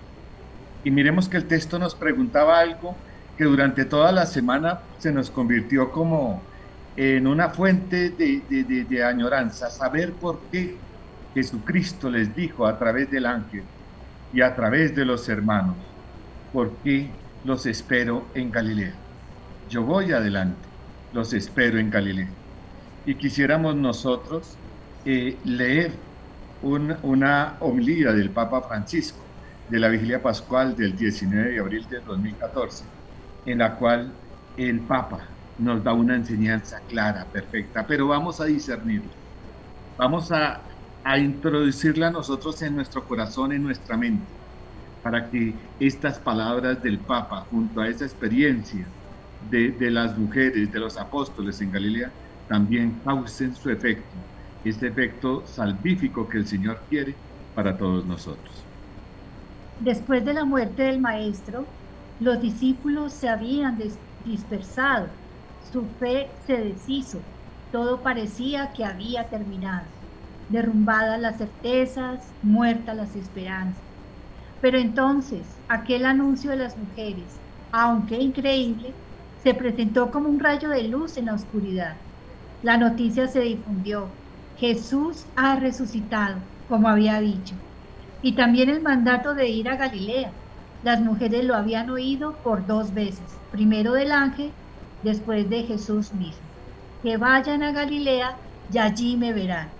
Y 0.84 0.90
miremos 0.92 1.28
que 1.28 1.38
el 1.38 1.46
texto 1.46 1.80
nos 1.80 1.96
preguntaba 1.96 2.60
algo 2.60 2.94
que 3.36 3.42
durante 3.42 3.86
toda 3.86 4.12
la 4.12 4.24
semana 4.24 4.82
se 4.98 5.10
nos 5.10 5.30
convirtió 5.30 5.90
como 5.90 6.42
en 6.96 7.26
una 7.26 7.50
fuente 7.50 8.10
de 8.10 9.04
añoranza, 9.04 9.68
saber 9.68 10.12
por 10.12 10.38
qué 10.52 10.76
Jesucristo 11.34 12.08
les 12.08 12.34
dijo 12.36 12.66
a 12.66 12.78
través 12.78 13.10
del 13.10 13.26
ángel, 13.26 13.64
y 14.36 14.42
a 14.42 14.54
través 14.54 14.94
de 14.94 15.06
los 15.06 15.30
hermanos, 15.30 15.76
porque 16.52 17.08
los 17.42 17.64
espero 17.64 18.26
en 18.34 18.50
Galilea. 18.50 18.92
Yo 19.70 19.82
voy 19.82 20.12
adelante, 20.12 20.68
los 21.14 21.32
espero 21.32 21.78
en 21.78 21.88
Galilea. 21.88 22.28
Y 23.06 23.14
quisiéramos 23.14 23.74
nosotros 23.76 24.58
eh, 25.06 25.38
leer 25.42 25.92
una 26.60 27.56
homilía 27.60 28.12
del 28.12 28.28
Papa 28.28 28.60
Francisco 28.60 29.24
de 29.70 29.78
la 29.78 29.88
vigilia 29.88 30.22
pascual 30.22 30.76
del 30.76 30.94
19 30.94 31.52
de 31.52 31.58
abril 31.58 31.88
de 31.88 32.00
2014, 32.00 32.84
en 33.46 33.56
la 33.56 33.74
cual 33.76 34.12
el 34.58 34.80
Papa 34.80 35.20
nos 35.56 35.82
da 35.82 35.94
una 35.94 36.14
enseñanza 36.14 36.82
clara, 36.90 37.24
perfecta, 37.32 37.86
pero 37.86 38.08
vamos 38.08 38.38
a 38.42 38.44
discernirla. 38.44 39.12
Vamos 39.96 40.30
a 40.30 40.60
a 41.06 41.18
introducirla 41.18 42.08
a 42.08 42.10
nosotros 42.10 42.60
en 42.62 42.74
nuestro 42.74 43.04
corazón, 43.04 43.52
en 43.52 43.62
nuestra 43.62 43.96
mente, 43.96 44.26
para 45.04 45.30
que 45.30 45.54
estas 45.78 46.18
palabras 46.18 46.82
del 46.82 46.98
Papa, 46.98 47.46
junto 47.48 47.80
a 47.80 47.86
esa 47.86 48.04
experiencia 48.04 48.84
de, 49.48 49.88
las 49.88 50.18
mujeres, 50.18 50.72
de 50.72 50.80
los 50.80 50.96
apóstoles 50.96 51.60
en 51.60 51.70
Galilea, 51.70 52.10
también 52.48 52.98
causen 53.04 53.54
su 53.54 53.70
efecto, 53.70 54.16
este 54.64 54.88
efecto 54.88 55.46
salvífico 55.46 56.28
que 56.28 56.38
el 56.38 56.46
Señor 56.48 56.80
quiere 56.90 57.14
para 57.54 57.78
todos 57.78 58.04
nosotros. 58.04 58.64
Después 59.78 60.24
de 60.24 60.34
la 60.34 60.44
muerte 60.44 60.82
del 60.82 61.00
Maestro, 61.00 61.66
los 62.18 62.42
discípulos 62.42 63.12
se 63.12 63.28
habían 63.28 63.78
dispersado, 64.24 65.06
su 65.72 65.84
fe 66.00 66.30
se 66.48 66.56
deshizo, 66.56 67.20
todo 67.70 68.02
parecía 68.02 68.72
que 68.72 68.84
había 68.84 69.28
terminado, 69.28 69.84
derrumbadas 70.48 71.20
las 71.20 71.38
certezas, 71.38 72.34
muertas 72.42 72.96
las 72.96 73.16
esperanzas. 73.16 73.84
Pero 74.60 74.78
entonces 74.78 75.62
aquel 75.68 76.06
anuncio 76.06 76.50
de 76.50 76.56
las 76.58 76.76
mujeres, 76.78 77.42
aunque 77.70 78.16
increíble, 78.20 79.00
se 79.36 79.54
presentó 79.54 80.10
como 80.10 80.28
un 80.28 80.40
rayo 80.40 80.68
de 80.70 80.84
luz 80.88 81.16
en 81.16 81.26
la 81.26 81.34
oscuridad. 81.34 82.02
La 82.62 82.76
noticia 82.78 83.28
se 83.28 83.40
difundió. 83.40 84.20
Jesús 84.54 85.30
ha 85.36 85.56
resucitado, 85.56 86.50
como 86.66 86.88
había 86.88 87.20
dicho. 87.20 87.60
Y 88.20 88.34
también 88.36 88.70
el 88.70 88.82
mandato 88.82 89.34
de 89.34 89.48
ir 89.48 89.68
a 89.68 89.76
Galilea. 89.76 90.38
Las 90.82 91.00
mujeres 91.02 91.44
lo 91.44 91.54
habían 91.54 91.90
oído 91.90 92.40
por 92.42 92.66
dos 92.66 92.92
veces, 92.92 93.42
primero 93.50 93.92
del 93.92 94.12
ángel, 94.12 94.56
después 95.02 95.48
de 95.48 95.64
Jesús 95.64 96.12
mismo. 96.14 96.50
Que 97.02 97.16
vayan 97.18 97.62
a 97.62 97.72
Galilea 97.72 98.42
y 98.68 98.78
allí 98.78 99.16
me 99.16 99.32
verán. 99.32 99.76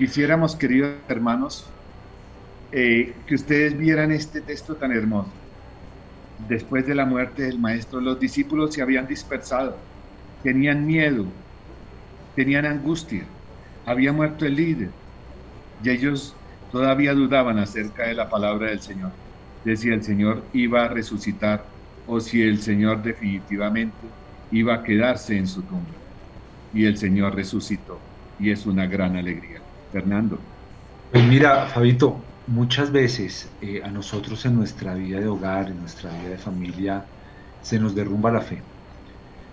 Quisiéramos, 0.00 0.56
queridos 0.56 0.94
hermanos, 1.08 1.66
eh, 2.72 3.12
que 3.26 3.34
ustedes 3.34 3.76
vieran 3.76 4.10
este 4.12 4.40
texto 4.40 4.74
tan 4.74 4.92
hermoso. 4.92 5.30
Después 6.48 6.86
de 6.86 6.94
la 6.94 7.04
muerte 7.04 7.42
del 7.42 7.58
maestro, 7.58 8.00
los 8.00 8.18
discípulos 8.18 8.72
se 8.72 8.80
habían 8.80 9.06
dispersado, 9.06 9.76
tenían 10.42 10.86
miedo, 10.86 11.26
tenían 12.34 12.64
angustia, 12.64 13.24
había 13.84 14.10
muerto 14.10 14.46
el 14.46 14.56
líder 14.56 14.88
y 15.84 15.90
ellos 15.90 16.34
todavía 16.72 17.12
dudaban 17.12 17.58
acerca 17.58 18.04
de 18.04 18.14
la 18.14 18.30
palabra 18.30 18.70
del 18.70 18.80
Señor, 18.80 19.10
de 19.66 19.76
si 19.76 19.90
el 19.90 20.02
Señor 20.02 20.42
iba 20.54 20.84
a 20.84 20.88
resucitar 20.88 21.66
o 22.06 22.20
si 22.20 22.40
el 22.40 22.62
Señor 22.62 23.02
definitivamente 23.02 23.98
iba 24.50 24.76
a 24.76 24.82
quedarse 24.82 25.36
en 25.36 25.46
su 25.46 25.60
tumba. 25.60 25.92
Y 26.72 26.86
el 26.86 26.96
Señor 26.96 27.34
resucitó 27.34 27.98
y 28.38 28.50
es 28.50 28.64
una 28.64 28.86
gran 28.86 29.14
alegría. 29.16 29.60
Fernando. 29.92 30.38
Pues 31.12 31.24
mira, 31.24 31.66
Fabito, 31.66 32.16
muchas 32.46 32.92
veces 32.92 33.48
eh, 33.60 33.82
a 33.84 33.90
nosotros 33.90 34.44
en 34.46 34.56
nuestra 34.56 34.94
vida 34.94 35.20
de 35.20 35.26
hogar, 35.26 35.68
en 35.68 35.80
nuestra 35.80 36.10
vida 36.10 36.30
de 36.30 36.38
familia, 36.38 37.04
se 37.62 37.78
nos 37.78 37.94
derrumba 37.94 38.30
la 38.30 38.40
fe. 38.40 38.62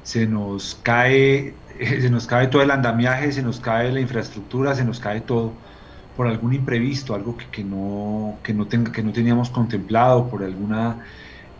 Se 0.04 0.26
nos 0.28 0.76
cae, 0.84 1.56
se 1.80 2.10
nos 2.10 2.28
cae 2.28 2.48
todo 2.48 2.62
el 2.62 2.72
andamiaje, 2.72 3.32
se 3.32 3.42
nos 3.44 3.60
cae 3.60 3.92
la 3.92 4.00
infraestructura, 4.00 4.76
se 4.76 4.86
nos 4.86 5.00
cae 5.00 5.22
todo 5.22 5.54
por 6.16 6.28
algún 6.28 6.54
imprevisto, 6.54 7.14
algo 7.14 7.38
que, 7.38 7.64
no, 7.64 8.40
que, 8.44 8.54
no, 8.54 8.68
tenga, 8.68 8.92
que 8.92 9.04
no 9.04 9.12
teníamos 9.12 9.50
contemplado, 9.50 10.28
por, 10.30 10.44
alguna, 10.44 11.06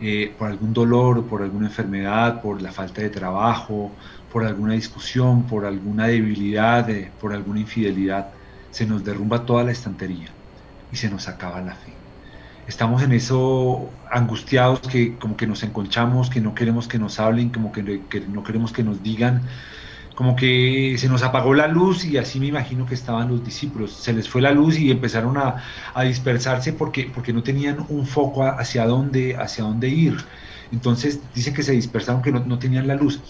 eh, 0.00 0.34
por 0.36 0.48
algún 0.48 0.72
dolor, 0.72 1.26
por 1.26 1.42
alguna 1.42 1.66
enfermedad, 1.66 2.40
por 2.42 2.60
la 2.62 2.72
falta 2.72 3.02
de 3.02 3.10
trabajo, 3.10 3.92
por 4.32 4.44
alguna 4.44 4.74
discusión, 4.74 5.46
por 5.46 5.64
alguna 5.64 6.08
debilidad, 6.08 6.90
eh, 6.90 7.12
por 7.20 7.32
alguna 7.32 7.60
infidelidad 7.60 8.37
se 8.70 8.86
nos 8.86 9.04
derrumba 9.04 9.46
toda 9.46 9.64
la 9.64 9.72
estantería 9.72 10.28
y 10.92 10.96
se 10.96 11.10
nos 11.10 11.28
acaba 11.28 11.60
la 11.60 11.74
fe. 11.74 11.92
Estamos 12.66 13.02
en 13.02 13.12
eso 13.12 13.88
angustiados 14.10 14.80
que 14.80 15.16
como 15.16 15.38
que 15.38 15.46
nos 15.46 15.62
enconchamos, 15.62 16.28
que 16.28 16.42
no 16.42 16.54
queremos 16.54 16.86
que 16.86 16.98
nos 16.98 17.18
hablen, 17.18 17.48
como 17.48 17.72
que, 17.72 17.82
no 18.28 18.42
queremos 18.42 18.72
que 18.72 18.82
nos 18.82 19.02
digan, 19.02 19.42
como 20.14 20.36
que 20.36 20.96
se 20.98 21.08
nos 21.08 21.22
apagó 21.22 21.54
la 21.54 21.66
luz 21.66 22.04
y 22.04 22.18
así 22.18 22.38
me 22.38 22.46
imagino 22.46 22.84
que 22.84 22.94
estaban 22.94 23.28
los 23.28 23.42
discípulos. 23.42 23.92
Se 23.92 24.12
les 24.12 24.28
fue 24.28 24.42
la 24.42 24.52
luz 24.52 24.78
y 24.78 24.90
empezaron 24.90 25.38
a, 25.38 25.62
dispersarse 26.04 26.74
porque, 26.74 27.10
porque 27.14 27.32
no 27.32 27.42
tenían 27.42 27.86
un 27.88 28.06
foco 28.06 28.44
hacia 28.44 28.84
dónde, 28.86 29.34
hacia 29.36 29.64
dónde 29.64 29.88
ir. 29.88 30.18
Entonces 30.70 31.20
dice 31.34 31.54
que 31.54 31.62
se 31.62 31.72
dispersaron, 31.72 32.20
que 32.20 32.32
no, 32.32 32.40
no 32.40 32.58
tenían 32.58 32.86
la 32.86 32.96
luz. 32.96 33.20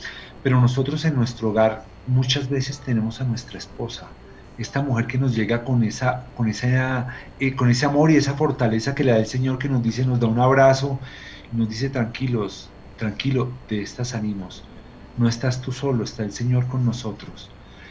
Pero 0.43 0.61
nosotros 0.61 1.05
en 1.05 1.15
nuestro 1.15 1.51
hogar 1.51 1.85
muchas 2.09 2.49
veces 2.49 2.81
tenemos 2.81 3.21
a 3.21 3.25
nuestra 3.25 3.59
esposa, 3.59 4.09
esta 4.59 4.83
mujer 4.83 5.07
que 5.07 5.19
nos 5.19 5.35
llega 5.35 5.65
con 5.65 5.85
esa, 5.85 6.27
con 6.37 6.49
esa, 6.49 7.09
eh, 7.39 7.55
con 7.55 7.71
ese 7.71 7.87
amor 7.87 8.11
y 8.11 8.17
esa 8.17 8.35
fortaleza 8.35 8.95
que 8.95 9.05
le 9.05 9.13
da 9.13 9.19
el 9.19 9.27
Señor, 9.27 9.59
que 9.59 9.69
nos 9.69 9.83
dice, 9.83 10.05
nos 10.05 10.21
da 10.21 10.27
un 10.27 10.41
abrazo, 10.41 10.99
y 11.53 11.57
nos 11.57 11.69
dice 11.69 11.91
tranquilos, 11.91 12.69
tranquilo, 12.97 13.53
de 13.69 13.83
estas 13.83 14.15
ánimos. 14.15 14.65
No 15.17 15.29
estás 15.29 15.61
tú 15.61 15.73
solo, 15.73 16.05
está 16.05 16.25
el 16.25 16.33
Señor 16.33 16.67
con 16.67 16.85
nosotros. 16.85 17.51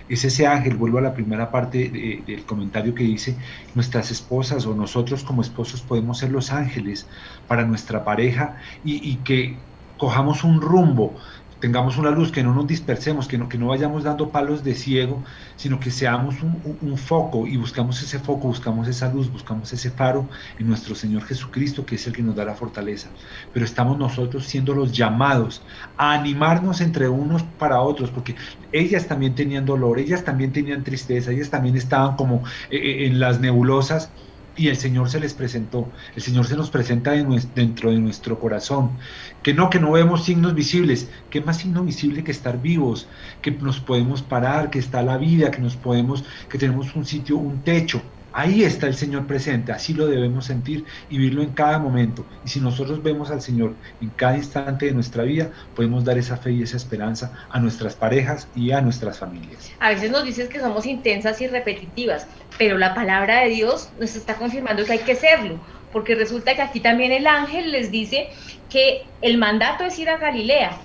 Es 0.10 0.24
ese 0.24 0.48
ángel, 0.48 0.78
vuelvo 0.78 1.00
a 1.00 1.02
la 1.02 1.14
primera 1.14 1.52
parte 1.52 2.24
del 2.26 2.46
comentario 2.46 2.96
que 2.96 3.04
dice, 3.04 3.36
nuestras 3.76 4.12
esposas 4.12 4.66
o 4.66 4.74
nosotros 4.74 5.24
como 5.24 5.42
esposos 5.42 5.82
podemos 5.82 6.20
ser 6.20 6.32
los 6.32 6.52
ángeles 6.52 7.08
para 7.48 7.66
nuestra 7.66 8.06
pareja 8.06 8.58
y, 8.86 9.10
y 9.10 9.18
que 9.18 9.58
cojamos 9.98 10.44
un 10.44 10.62
rumbo 10.62 11.16
tengamos 11.60 11.98
una 11.98 12.12
luz, 12.12 12.32
que 12.32 12.44
no 12.44 12.54
nos 12.54 12.68
dispersemos, 12.68 13.28
que 13.28 13.38
no, 13.38 13.50
que 13.50 13.58
no 13.58 13.68
vayamos 13.68 14.04
dando 14.04 14.30
palos 14.30 14.64
de 14.64 14.76
ciego, 14.76 15.24
sino 15.56 15.80
que 15.80 15.92
seamos 15.92 16.36
un, 16.42 16.98
foco 16.98 17.48
y 17.48 17.58
buscamos 17.58 18.02
ese 18.02 18.20
foco, 18.20 18.48
buscamos 18.48 18.88
esa 18.88 19.12
luz, 19.12 19.32
buscamos 19.32 19.72
ese 19.74 19.92
faro 19.92 20.28
en 20.60 20.68
nuestro 20.68 20.96
Señor 20.96 21.24
Jesucristo, 21.24 21.86
que 21.86 21.96
es 21.96 22.08
el 22.08 22.14
que 22.14 22.24
nos 22.24 22.36
da 22.36 22.46
la 22.46 22.56
fortaleza. 22.56 23.10
Pero 23.54 23.66
estamos 23.66 23.98
nosotros 23.98 24.46
siendo 24.46 24.74
los 24.74 24.92
llamados 24.92 25.62
a 25.98 26.14
animarnos 26.14 26.82
entre 26.82 27.08
unos 27.08 27.44
para 27.44 27.82
otros, 27.82 28.10
porque 28.12 28.36
ellas 28.72 29.08
también 29.08 29.36
tenían 29.36 29.66
dolor, 29.66 30.00
ellas 30.00 30.24
también 30.24 30.52
tenían 30.52 30.84
tristeza, 30.84 31.32
ellas 31.32 31.50
también 31.50 31.76
estaban 31.76 32.16
como 32.16 32.44
eh, 32.70 32.78
eh, 32.78 33.08
en 33.08 33.20
las 33.20 33.40
nebulosas 33.40 34.12
y 34.58 34.68
el 34.70 34.76
Señor 34.76 35.10
se 35.10 35.20
les 35.20 35.34
presentó, 35.34 35.90
el 36.16 36.22
Señor 36.22 36.46
se 36.46 36.58
nos 36.58 36.70
presenta 36.70 37.12
dentro 37.12 37.92
de 37.92 38.00
nuestro 38.00 38.40
corazón, 38.40 38.98
que 39.44 39.54
no, 39.54 39.70
que 39.70 39.80
no 39.80 39.92
vemos 39.92 40.26
signos 40.26 40.56
visibles, 40.56 41.10
que 41.30 41.42
más 41.42 41.58
signo 41.58 41.84
visible 41.84 42.24
que 42.24 42.32
estar 42.32 42.62
vivos, 42.62 43.08
que 43.42 43.52
nos 43.52 43.80
podemos 43.80 44.22
parar, 44.22 44.70
que 44.70 44.80
está 44.80 45.04
la 45.04 45.18
vida, 45.18 45.52
que 45.52 45.60
nos 45.60 45.76
podemos, 45.76 46.24
que 46.50 46.58
tenemos 46.58 46.96
un 46.96 47.06
sitio, 47.06 47.38
un 47.38 47.62
techo, 47.62 48.02
Ahí 48.38 48.64
está 48.64 48.86
el 48.86 48.94
Señor 48.94 49.26
presente, 49.26 49.72
así 49.72 49.96
lo 49.96 50.06
debemos 50.06 50.46
sentir 50.46 50.86
y 51.10 51.18
vivirlo 51.18 51.42
en 51.42 51.54
cada 51.54 51.80
momento. 51.80 52.24
Y 52.46 52.50
si 52.50 52.60
nosotros 52.60 53.02
vemos 53.02 53.32
al 53.32 53.42
Señor 53.42 53.74
en 54.00 54.10
cada 54.10 54.38
instante 54.38 54.86
de 54.86 54.92
nuestra 54.92 55.24
vida, 55.24 55.50
podemos 55.76 56.06
dar 56.06 56.20
esa 56.20 56.38
fe 56.38 56.52
y 56.52 56.62
esa 56.62 56.78
esperanza 56.78 57.34
a 57.50 57.60
nuestras 57.60 57.96
parejas 57.96 58.48
y 58.56 58.74
a 58.74 58.82
nuestras 58.82 59.18
familias. 59.18 59.72
A 59.80 59.90
veces 59.90 60.12
nos 60.12 60.24
dices 60.24 60.50
que 60.50 60.60
somos 60.60 60.86
intensas 60.86 61.42
y 61.42 61.48
repetitivas, 61.48 62.28
pero 62.60 62.78
la 62.78 62.94
palabra 62.94 63.42
de 63.42 63.50
Dios 63.50 63.90
nos 64.00 64.16
está 64.16 64.36
confirmando 64.36 64.86
que 64.86 64.92
hay 64.92 65.00
que 65.00 65.16
serlo, 65.16 65.60
porque 65.92 66.14
resulta 66.14 66.54
que 66.54 66.62
aquí 66.62 66.80
también 66.80 67.12
el 67.12 67.26
ángel 67.26 67.72
les 67.72 67.90
dice 67.90 68.30
que 68.70 69.08
el 69.24 69.40
mandato 69.40 69.84
es 69.84 69.98
ir 69.98 70.12
a 70.12 70.18
Galilea, 70.18 70.78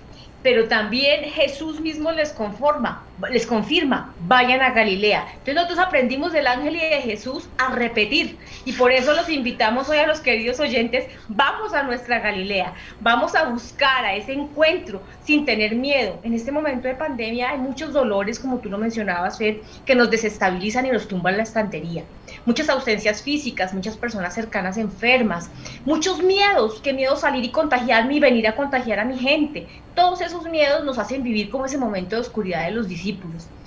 pero 0.42 0.68
también 0.68 1.24
Jesús 1.24 1.82
mismo 1.82 2.12
les 2.12 2.30
conforma, 2.30 3.04
les 3.30 3.46
confirma, 3.46 4.14
vayan 4.26 4.62
a 4.62 4.70
Galilea. 4.70 5.26
Entonces 5.30 5.54
nosotros 5.54 5.78
aprendimos 5.78 6.32
del 6.32 6.46
ángel 6.46 6.76
y 6.76 6.80
de 6.80 7.02
Jesús 7.02 7.48
a 7.58 7.72
repetir 7.72 8.38
y 8.64 8.72
por 8.72 8.90
eso 8.90 9.12
los 9.14 9.28
invitamos 9.28 9.88
hoy 9.88 9.98
a 9.98 10.06
los 10.06 10.20
queridos 10.20 10.60
oyentes, 10.60 11.06
vamos 11.28 11.74
a 11.74 11.82
nuestra 11.82 12.20
Galilea, 12.20 12.74
vamos 13.00 13.34
a 13.34 13.44
buscar 13.44 14.04
a 14.04 14.14
ese 14.14 14.32
encuentro 14.32 15.02
sin 15.24 15.44
tener 15.44 15.76
miedo. 15.76 16.18
En 16.22 16.34
este 16.34 16.52
momento 16.52 16.88
de 16.88 16.94
pandemia 16.94 17.50
hay 17.50 17.58
muchos 17.58 17.92
dolores, 17.92 18.38
como 18.38 18.58
tú 18.58 18.68
lo 18.68 18.78
mencionabas, 18.78 19.38
Fer, 19.38 19.60
que 19.84 19.94
nos 19.94 20.10
desestabilizan 20.10 20.86
y 20.86 20.90
nos 20.90 21.06
tumban 21.06 21.36
la 21.36 21.42
estantería. 21.44 22.04
Muchas 22.46 22.68
ausencias 22.68 23.22
físicas, 23.22 23.74
muchas 23.74 23.96
personas 23.96 24.34
cercanas 24.34 24.76
enfermas, 24.78 25.50
muchos 25.84 26.22
miedos, 26.22 26.80
qué 26.82 26.92
miedo 26.92 27.16
salir 27.16 27.44
y 27.44 27.50
contagiarme 27.50 28.14
y 28.14 28.20
venir 28.20 28.48
a 28.48 28.56
contagiar 28.56 28.98
a 28.98 29.04
mi 29.04 29.18
gente. 29.18 29.68
Todos 29.94 30.22
esos 30.22 30.48
miedos 30.48 30.84
nos 30.84 30.98
hacen 30.98 31.22
vivir 31.22 31.50
como 31.50 31.66
ese 31.66 31.76
momento 31.76 32.16
de 32.16 32.22
oscuridad 32.22 32.64
de 32.64 32.70
los 32.70 32.88
discípulos. 32.88 33.01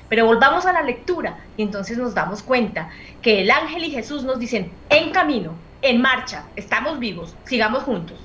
Pero 0.09 0.25
volvamos 0.25 0.65
a 0.65 0.73
la 0.73 0.83
lectura 0.83 1.39
y 1.57 1.63
entonces 1.63 1.97
nos 1.97 2.13
damos 2.13 2.43
cuenta 2.43 2.89
que 3.21 3.41
el 3.41 3.51
ángel 3.51 3.83
y 3.83 3.91
Jesús 3.91 4.23
nos 4.23 4.39
dicen, 4.39 4.71
en 4.89 5.11
camino, 5.11 5.55
en 5.81 6.01
marcha, 6.01 6.45
estamos 6.55 6.99
vivos, 6.99 7.35
sigamos 7.45 7.83
juntos. 7.83 8.19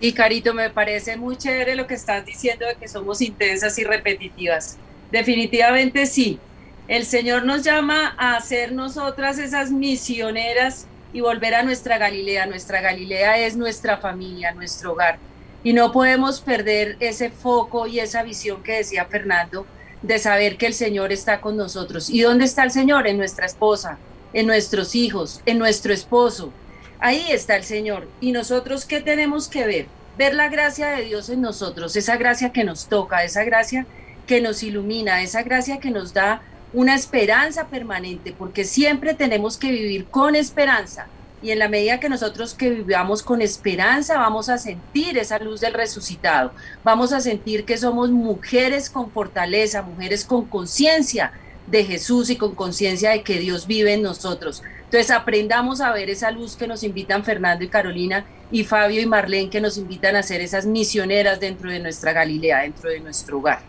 Y 0.00 0.12
Carito, 0.14 0.52
me 0.52 0.70
parece 0.70 1.16
muy 1.16 1.36
chévere 1.36 1.76
lo 1.76 1.86
que 1.86 1.94
estás 1.94 2.24
diciendo 2.24 2.66
de 2.66 2.74
que 2.74 2.88
somos 2.88 3.20
intensas 3.20 3.78
y 3.78 3.84
repetitivas. 3.84 4.78
Definitivamente 5.12 6.06
sí. 6.06 6.40
El 6.88 7.04
Señor 7.04 7.44
nos 7.44 7.62
llama 7.62 8.16
a 8.18 8.40
ser 8.40 8.72
nosotras 8.72 9.38
esas 9.38 9.70
misioneras 9.70 10.88
y 11.12 11.20
volver 11.20 11.54
a 11.54 11.62
nuestra 11.62 11.98
Galilea. 11.98 12.46
Nuestra 12.46 12.80
Galilea 12.80 13.38
es 13.38 13.56
nuestra 13.56 13.98
familia, 13.98 14.52
nuestro 14.52 14.92
hogar 14.92 15.18
y 15.64 15.72
no 15.72 15.92
podemos 15.92 16.40
perder 16.40 16.96
ese 17.00 17.30
foco 17.30 17.86
y 17.86 18.00
esa 18.00 18.22
visión 18.22 18.62
que 18.62 18.78
decía 18.78 19.06
Fernando 19.06 19.66
de 20.02 20.18
saber 20.18 20.56
que 20.56 20.66
el 20.66 20.74
Señor 20.74 21.12
está 21.12 21.40
con 21.40 21.56
nosotros. 21.56 22.10
¿Y 22.10 22.20
dónde 22.22 22.44
está 22.44 22.64
el 22.64 22.72
Señor? 22.72 23.06
En 23.06 23.18
nuestra 23.18 23.46
esposa, 23.46 23.98
en 24.32 24.46
nuestros 24.46 24.94
hijos, 24.94 25.40
en 25.46 25.58
nuestro 25.58 25.92
esposo. 25.92 26.52
Ahí 26.98 27.26
está 27.30 27.56
el 27.56 27.64
Señor. 27.64 28.08
¿Y 28.20 28.32
nosotros 28.32 28.84
qué 28.84 29.00
tenemos 29.00 29.48
que 29.48 29.66
ver? 29.66 29.86
ver 30.16 30.34
la 30.34 30.48
gracia 30.48 30.88
de 30.88 31.04
Dios 31.04 31.28
en 31.30 31.40
nosotros, 31.40 31.96
esa 31.96 32.16
gracia 32.16 32.52
que 32.52 32.64
nos 32.64 32.86
toca, 32.86 33.24
esa 33.24 33.44
gracia 33.44 33.86
que 34.26 34.40
nos 34.40 34.62
ilumina, 34.62 35.22
esa 35.22 35.42
gracia 35.42 35.80
que 35.80 35.90
nos 35.90 36.12
da 36.12 36.42
una 36.72 36.94
esperanza 36.94 37.68
permanente, 37.68 38.34
porque 38.36 38.64
siempre 38.64 39.14
tenemos 39.14 39.56
que 39.56 39.70
vivir 39.70 40.06
con 40.06 40.36
esperanza. 40.36 41.06
Y 41.42 41.50
en 41.50 41.58
la 41.58 41.68
medida 41.68 41.98
que 41.98 42.08
nosotros 42.08 42.54
que 42.54 42.70
vivamos 42.70 43.22
con 43.22 43.42
esperanza, 43.42 44.16
vamos 44.16 44.48
a 44.48 44.58
sentir 44.58 45.18
esa 45.18 45.38
luz 45.38 45.60
del 45.60 45.74
resucitado. 45.74 46.52
Vamos 46.84 47.12
a 47.12 47.20
sentir 47.20 47.64
que 47.64 47.76
somos 47.76 48.10
mujeres 48.10 48.88
con 48.88 49.10
fortaleza, 49.10 49.82
mujeres 49.82 50.24
con 50.24 50.46
conciencia 50.46 51.32
de 51.66 51.84
Jesús 51.84 52.30
y 52.30 52.36
con 52.36 52.54
conciencia 52.54 53.10
de 53.10 53.22
que 53.22 53.38
Dios 53.38 53.66
vive 53.66 53.94
en 53.94 54.02
nosotros. 54.02 54.62
Entonces 54.84 55.10
aprendamos 55.10 55.80
a 55.80 55.92
ver 55.92 56.10
esa 56.10 56.30
luz 56.30 56.54
que 56.54 56.66
nos 56.66 56.84
invitan 56.84 57.24
Fernando 57.24 57.64
y 57.64 57.68
Carolina 57.68 58.24
y 58.50 58.64
Fabio 58.64 59.00
y 59.00 59.06
Marlene 59.06 59.48
que 59.50 59.60
nos 59.60 59.78
invitan 59.78 60.16
a 60.16 60.22
ser 60.22 60.42
esas 60.42 60.66
misioneras 60.66 61.40
dentro 61.40 61.70
de 61.70 61.80
nuestra 61.80 62.12
Galilea, 62.12 62.60
dentro 62.60 62.90
de 62.90 63.00
nuestro 63.00 63.38
hogar. 63.38 63.60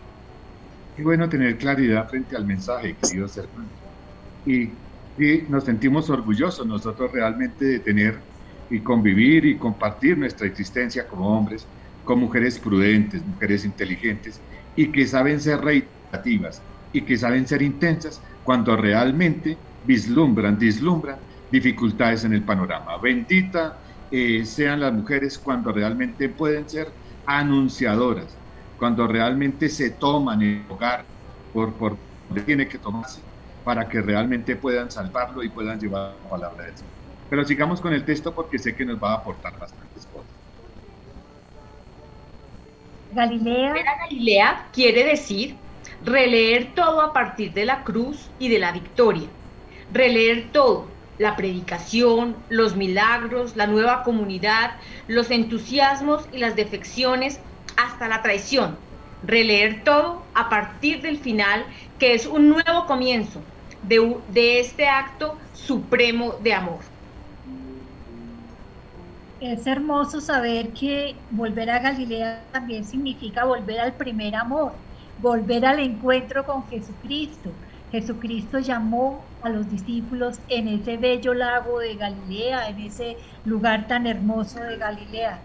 Qué 0.96 1.02
bueno 1.02 1.28
tener 1.28 1.56
claridad 1.58 2.08
frente 2.08 2.36
al 2.36 2.44
mensaje, 2.44 2.94
queridos 3.02 3.36
hermanos. 3.36 3.72
Y, 4.46 4.70
y 5.16 5.42
nos 5.48 5.64
sentimos 5.64 6.10
orgullosos 6.10 6.66
nosotros 6.66 7.12
realmente 7.12 7.64
de 7.64 7.80
tener 7.80 8.24
y 8.68 8.82
convivir 8.82 9.44
y 9.44 9.58
compartir 9.58 10.18
nuestra 10.18 10.46
existencia 10.46 11.06
como 11.06 11.28
hombres, 11.28 11.70
con 12.02 12.18
mujeres 12.18 12.58
prudentes, 12.58 13.24
mujeres 13.24 13.64
inteligentes 13.64 14.44
y 14.74 14.90
que 14.90 15.06
saben 15.06 15.40
ser 15.40 15.60
reiterativas 15.60 16.66
y 16.92 17.04
que 17.04 17.16
saben 17.16 17.46
ser 17.46 17.62
intensas 17.62 18.22
cuando 18.42 18.76
realmente 18.76 19.62
vislumbran, 19.82 20.58
dislumbran 20.58 21.20
dificultades 21.48 22.24
en 22.24 22.34
el 22.34 22.44
panorama. 22.44 22.98
Bendita 23.02 23.78
eh, 24.10 24.44
sean 24.44 24.80
las 24.80 24.92
mujeres 24.92 25.38
cuando 25.38 25.72
realmente 25.72 26.28
pueden 26.30 26.68
ser 26.68 26.94
anunciadoras, 27.24 28.42
cuando 28.76 29.06
realmente 29.06 29.68
se 29.68 29.92
toman 29.92 30.42
el 30.42 30.66
hogar 30.68 31.06
por, 31.50 31.76
por 31.76 31.98
donde 32.28 32.42
tiene 32.42 32.68
que 32.68 32.78
tomarse 32.78 33.22
para 33.64 33.88
que 33.88 34.02
realmente 34.02 34.56
puedan 34.56 34.90
salvarlo 34.90 35.42
y 35.42 35.48
puedan 35.48 35.80
llevar 35.80 36.16
la 36.22 36.28
palabra 36.28 36.64
de 36.64 36.70
Dios. 36.72 36.84
Pero 37.30 37.44
sigamos 37.44 37.80
con 37.80 37.94
el 37.94 38.04
texto 38.04 38.34
porque 38.34 38.58
sé 38.58 38.76
que 38.76 38.84
nos 38.84 39.02
va 39.02 39.12
a 39.12 39.16
aportar 39.16 39.58
bastantes 39.58 40.06
cosas. 40.06 40.30
Galilea. 43.12 43.74
Galilea 44.00 44.68
quiere 44.72 45.04
decir 45.04 45.56
releer 46.04 46.74
todo 46.74 47.00
a 47.00 47.12
partir 47.12 47.52
de 47.54 47.64
la 47.64 47.82
cruz 47.82 48.30
y 48.38 48.48
de 48.48 48.58
la 48.58 48.72
victoria. 48.72 49.28
Releer 49.92 50.50
todo, 50.52 50.88
la 51.18 51.36
predicación, 51.36 52.36
los 52.50 52.76
milagros, 52.76 53.56
la 53.56 53.66
nueva 53.66 54.02
comunidad, 54.02 54.72
los 55.06 55.30
entusiasmos 55.30 56.28
y 56.32 56.38
las 56.38 56.56
defecciones 56.56 57.40
hasta 57.76 58.08
la 58.08 58.20
traición. 58.20 58.76
Releer 59.22 59.84
todo 59.84 60.22
a 60.34 60.50
partir 60.50 61.00
del 61.00 61.18
final, 61.18 61.64
que 61.98 62.14
es 62.14 62.26
un 62.26 62.50
nuevo 62.50 62.86
comienzo 62.86 63.42
de, 63.88 64.60
este 64.60 64.86
acto 64.88 65.38
supremo 65.52 66.34
de 66.42 66.54
amor. 66.54 66.80
Es 69.40 69.66
hermoso 69.66 70.20
saber 70.20 70.72
que 70.72 71.16
volver 71.30 71.70
a 71.70 71.78
Galilea 71.78 72.44
también 72.52 72.84
significa 72.84 73.44
volver 73.44 73.80
al 73.80 73.94
primer 73.94 74.34
amor, 74.34 74.72
volver 75.18 75.66
al 75.66 75.80
encuentro 75.80 76.44
con 76.44 76.66
Jesucristo. 76.68 77.50
Jesucristo 77.92 78.58
llamó 78.58 79.24
a 79.42 79.50
los 79.50 79.68
discípulos 79.70 80.40
en 80.48 80.68
ese 80.68 80.96
bello 80.96 81.34
lago 81.34 81.78
de 81.78 81.94
Galilea, 81.96 82.68
en 82.68 82.80
ese 82.80 83.18
lugar 83.44 83.86
tan 83.86 84.06
hermoso 84.06 84.60
de 84.60 84.78
Galilea, 84.78 85.40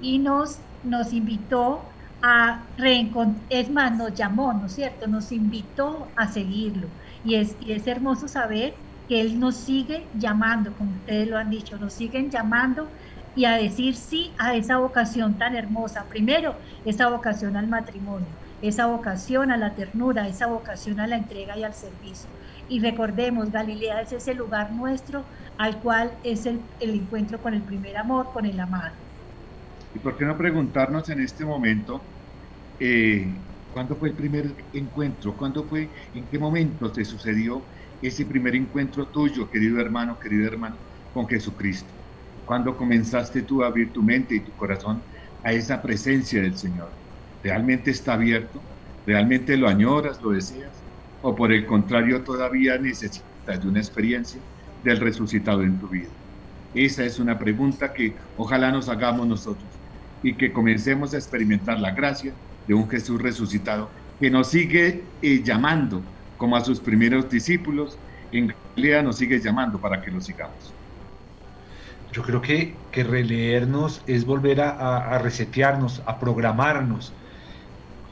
y 0.00 0.18
nos 0.18 0.60
nos 0.82 1.12
invitó 1.12 1.94
a 2.22 2.68
reencontrar, 2.76 3.44
es 3.48 3.70
más, 3.70 3.96
nos 3.96 4.14
llamó, 4.14 4.52
¿no 4.52 4.66
es 4.66 4.74
cierto? 4.74 5.06
Nos 5.08 5.32
invitó 5.32 6.12
a 6.16 6.28
seguirlo. 6.28 6.88
Y 7.24 7.36
es, 7.36 7.56
y 7.60 7.72
es 7.72 7.86
hermoso 7.86 8.28
saber 8.28 8.74
que 9.08 9.20
Él 9.20 9.38
nos 9.38 9.56
sigue 9.56 10.10
llamando, 10.14 10.72
como 10.76 10.92
ustedes 10.96 11.28
lo 11.28 11.38
han 11.38 11.50
dicho, 11.50 11.78
nos 11.78 11.94
siguen 11.94 12.30
llamando 12.30 12.88
y 13.34 13.44
a 13.46 13.52
decir 13.56 13.96
sí 13.96 14.34
a 14.38 14.54
esa 14.54 14.78
vocación 14.78 15.38
tan 15.38 15.56
hermosa. 15.56 16.08
Primero, 16.08 16.56
esa 16.84 17.08
vocación 17.08 17.56
al 17.56 17.66
matrimonio, 17.68 18.38
esa 18.60 18.86
vocación 18.86 19.50
a 19.50 19.56
la 19.56 19.74
ternura, 19.74 20.28
esa 20.28 20.46
vocación 20.46 21.00
a 21.00 21.06
la 21.06 21.16
entrega 21.16 21.56
y 21.56 21.64
al 21.64 21.74
servicio. 21.74 22.30
Y 22.68 22.80
recordemos, 22.80 23.50
Galilea 23.50 24.02
es 24.02 24.12
ese 24.12 24.34
lugar 24.34 24.72
nuestro 24.72 25.24
al 25.56 25.80
cual 25.80 26.18
es 26.22 26.46
el, 26.46 26.70
el 26.80 26.94
encuentro 26.94 27.40
con 27.40 27.54
el 27.54 27.62
primer 27.62 27.96
amor, 27.96 28.32
con 28.32 28.46
el 28.46 28.58
amado. 28.60 28.98
¿Y 29.94 29.98
por 29.98 30.16
qué 30.16 30.24
no 30.24 30.36
preguntarnos 30.36 31.08
en 31.10 31.20
este 31.20 31.44
momento 31.44 32.08
eh, 32.78 33.42
cuándo 33.72 33.96
fue 33.96 34.10
el 34.10 34.16
primer 34.16 34.54
encuentro? 34.72 35.36
¿Cuándo 35.36 35.66
fue, 35.68 35.92
en 36.12 36.28
qué 36.28 36.38
momento 36.38 36.92
te 36.92 37.04
sucedió 37.04 37.68
ese 38.00 38.26
primer 38.26 38.54
encuentro 38.56 39.10
tuyo, 39.10 39.48
querido 39.50 39.80
hermano, 39.80 40.18
querido 40.20 40.46
hermano, 40.46 40.82
con 41.10 41.26
Jesucristo? 41.28 41.94
¿Cuándo 42.44 42.76
comenzaste 42.76 43.42
tú 43.42 43.62
a 43.62 43.68
abrir 43.68 43.92
tu 43.92 44.02
mente 44.02 44.36
y 44.36 44.44
tu 44.44 44.54
corazón 44.54 45.04
a 45.42 45.52
esa 45.52 45.82
presencia 45.82 46.42
del 46.42 46.56
Señor? 46.56 46.98
¿Realmente 47.42 47.90
está 47.90 48.14
abierto? 48.14 48.68
¿Realmente 49.04 49.56
lo 49.56 49.68
añoras, 49.68 50.20
lo 50.22 50.30
deseas? 50.30 50.86
¿O 51.20 51.34
por 51.34 51.52
el 51.52 51.66
contrario 51.66 52.22
todavía 52.24 52.78
necesitas 52.78 53.60
de 53.60 53.68
una 53.68 53.80
experiencia 53.80 54.42
del 54.80 54.98
resucitado 55.00 55.62
en 55.62 55.78
tu 55.78 55.88
vida? 55.88 56.12
Esa 56.72 57.04
es 57.04 57.18
una 57.18 57.38
pregunta 57.38 57.92
que 57.92 58.16
ojalá 58.34 58.72
nos 58.72 58.88
hagamos 58.88 59.26
nosotros 59.26 59.82
y 60.22 60.36
que 60.36 60.52
comencemos 60.52 61.14
a 61.14 61.18
experimentar 61.18 61.80
la 61.80 61.92
gracia 61.92 62.36
de 62.66 62.74
un 62.74 62.88
Jesús 62.88 63.20
resucitado 63.20 63.90
que 64.20 64.30
nos 64.30 64.48
sigue 64.48 65.04
eh, 65.20 65.42
llamando 65.42 66.02
como 66.36 66.56
a 66.56 66.64
sus 66.64 66.80
primeros 66.80 67.28
discípulos. 67.28 67.98
En 68.30 68.54
Galilea 68.76 69.02
nos 69.02 69.16
sigue 69.16 69.40
llamando 69.40 69.80
para 69.80 70.00
que 70.00 70.10
lo 70.10 70.20
sigamos. 70.20 70.72
Yo 72.12 72.22
creo 72.22 72.40
que, 72.40 72.74
que 72.90 73.04
releernos 73.04 74.02
es 74.06 74.24
volver 74.24 74.60
a, 74.60 74.98
a, 74.98 75.18
resetearnos, 75.18 76.02
a 76.06 76.18
programarnos, 76.18 77.12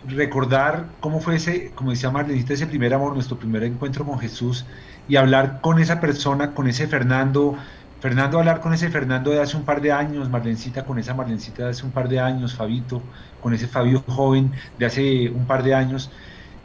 recordar 0.07 0.87
cómo 1.01 1.21
fue 1.21 1.37
ese, 1.37 1.71
como 1.75 1.91
decía 1.91 2.11
Marlenita, 2.11 2.55
ese 2.55 2.67
primer 2.67 2.95
amor, 2.95 3.13
nuestro 3.15 3.39
primer 3.39 3.63
encuentro 3.65 4.05
con 4.05 4.19
Jesús 4.19 4.65
y 5.07 5.17
hablar 5.17 5.61
con 5.61 5.79
esa 5.79 6.01
persona, 6.01 6.55
con 6.55 6.67
ese 6.67 6.87
Fernando 6.87 7.57
Fernando 8.01 8.39
hablar 8.39 8.61
con 8.61 8.73
ese 8.73 8.89
Fernando 8.89 9.31
de 9.31 9.43
hace 9.43 9.59
un 9.59 9.65
par 9.65 9.83
de 9.83 9.93
años, 9.93 10.31
Marlencita 10.31 10.87
con 10.87 10.99
esa 10.99 11.13
Marlencita 11.13 11.65
de 11.65 11.71
hace 11.71 11.85
un 11.85 11.93
par 11.93 12.09
de 12.09 12.19
años, 12.19 12.55
Fabito 12.57 13.03
con 13.41 13.55
ese 13.55 13.69
Fabio 13.69 14.03
joven 14.07 14.53
de 14.77 14.87
hace 14.87 15.31
un 15.31 15.47
par 15.47 15.63
de 15.63 15.75
años 15.75 16.13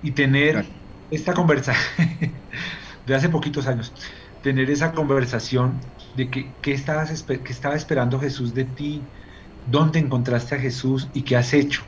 y 0.01 0.11
tener 0.11 0.65
esta 1.09 1.33
conversación 1.33 2.07
de 3.05 3.15
hace 3.15 3.29
poquitos 3.29 3.67
años, 3.67 3.93
tener 4.41 4.69
esa 4.69 4.93
conversación 4.93 5.79
de 6.13 6.29
que, 6.29 6.57
qué, 6.61 6.73
estabas, 6.73 7.23
qué 7.23 7.51
estaba 7.51 7.75
esperando 7.75 8.19
Jesús 8.19 8.53
de 8.53 8.65
ti, 8.65 9.11
dónde 9.63 9.99
encontraste 9.99 10.55
a 10.55 10.59
Jesús 10.59 11.09
y 11.13 11.23
qué 11.23 11.35
has 11.37 11.53
hecho 11.53 11.83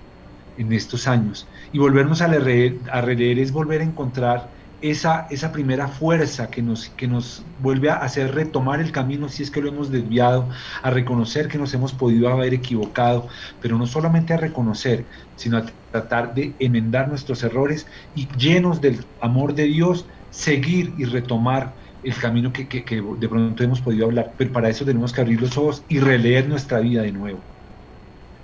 en 0.56 0.72
estos 0.74 1.08
años. 1.08 1.50
Y 1.72 1.80
volvernos 1.80 2.22
a 2.22 2.28
releer, 2.28 2.82
a 2.92 3.02
releer 3.02 3.40
es 3.40 3.52
volver 3.52 3.82
a 3.82 3.86
encontrar 3.86 4.54
esa, 4.82 5.28
esa 5.30 5.52
primera 5.52 5.88
fuerza 5.88 6.50
que 6.50 6.62
nos, 6.62 6.90
que 6.90 7.08
nos 7.08 7.44
vuelve 7.60 7.90
a 7.90 7.96
hacer 7.96 8.36
retomar 8.36 8.80
el 8.80 8.92
camino 8.92 9.28
si 9.30 9.44
es 9.44 9.52
que 9.52 9.62
lo 9.62 9.70
hemos 9.70 9.92
desviado, 9.92 10.50
a 10.84 10.92
reconocer 10.92 11.48
que 11.48 11.58
nos 11.58 11.74
hemos 11.74 11.94
podido 11.94 12.30
haber 12.30 12.54
equivocado, 12.54 13.28
pero 13.62 13.78
no 13.78 13.88
solamente 13.88 14.34
a 14.34 14.38
reconocer, 14.38 15.06
sino 15.36 15.58
a 15.58 15.66
tratar 15.92 16.34
de 16.34 16.54
enmendar 16.60 17.08
nuestros 17.08 17.44
errores 17.44 17.88
y 18.16 18.28
llenos 18.38 18.82
del 18.82 19.04
amor 19.22 19.54
de 19.54 19.64
Dios, 19.64 20.06
seguir 20.30 20.94
y 20.98 21.06
retomar 21.06 21.74
el 22.04 22.16
camino 22.16 22.54
que, 22.54 22.68
que, 22.68 23.02
de 23.02 23.30
pronto 23.30 23.64
hemos 23.64 23.82
podido 23.82 24.06
hablar. 24.06 24.34
Pero 24.38 24.52
para 24.52 24.70
eso 24.70 24.86
tenemos 24.86 25.12
que 25.12 25.22
abrir 25.22 25.42
los 25.42 25.58
ojos 25.58 25.84
y 25.90 26.00
releer 26.00 26.48
nuestra 26.48 26.80
vida 26.80 27.02
de 27.02 27.12
nuevo. 27.12 27.40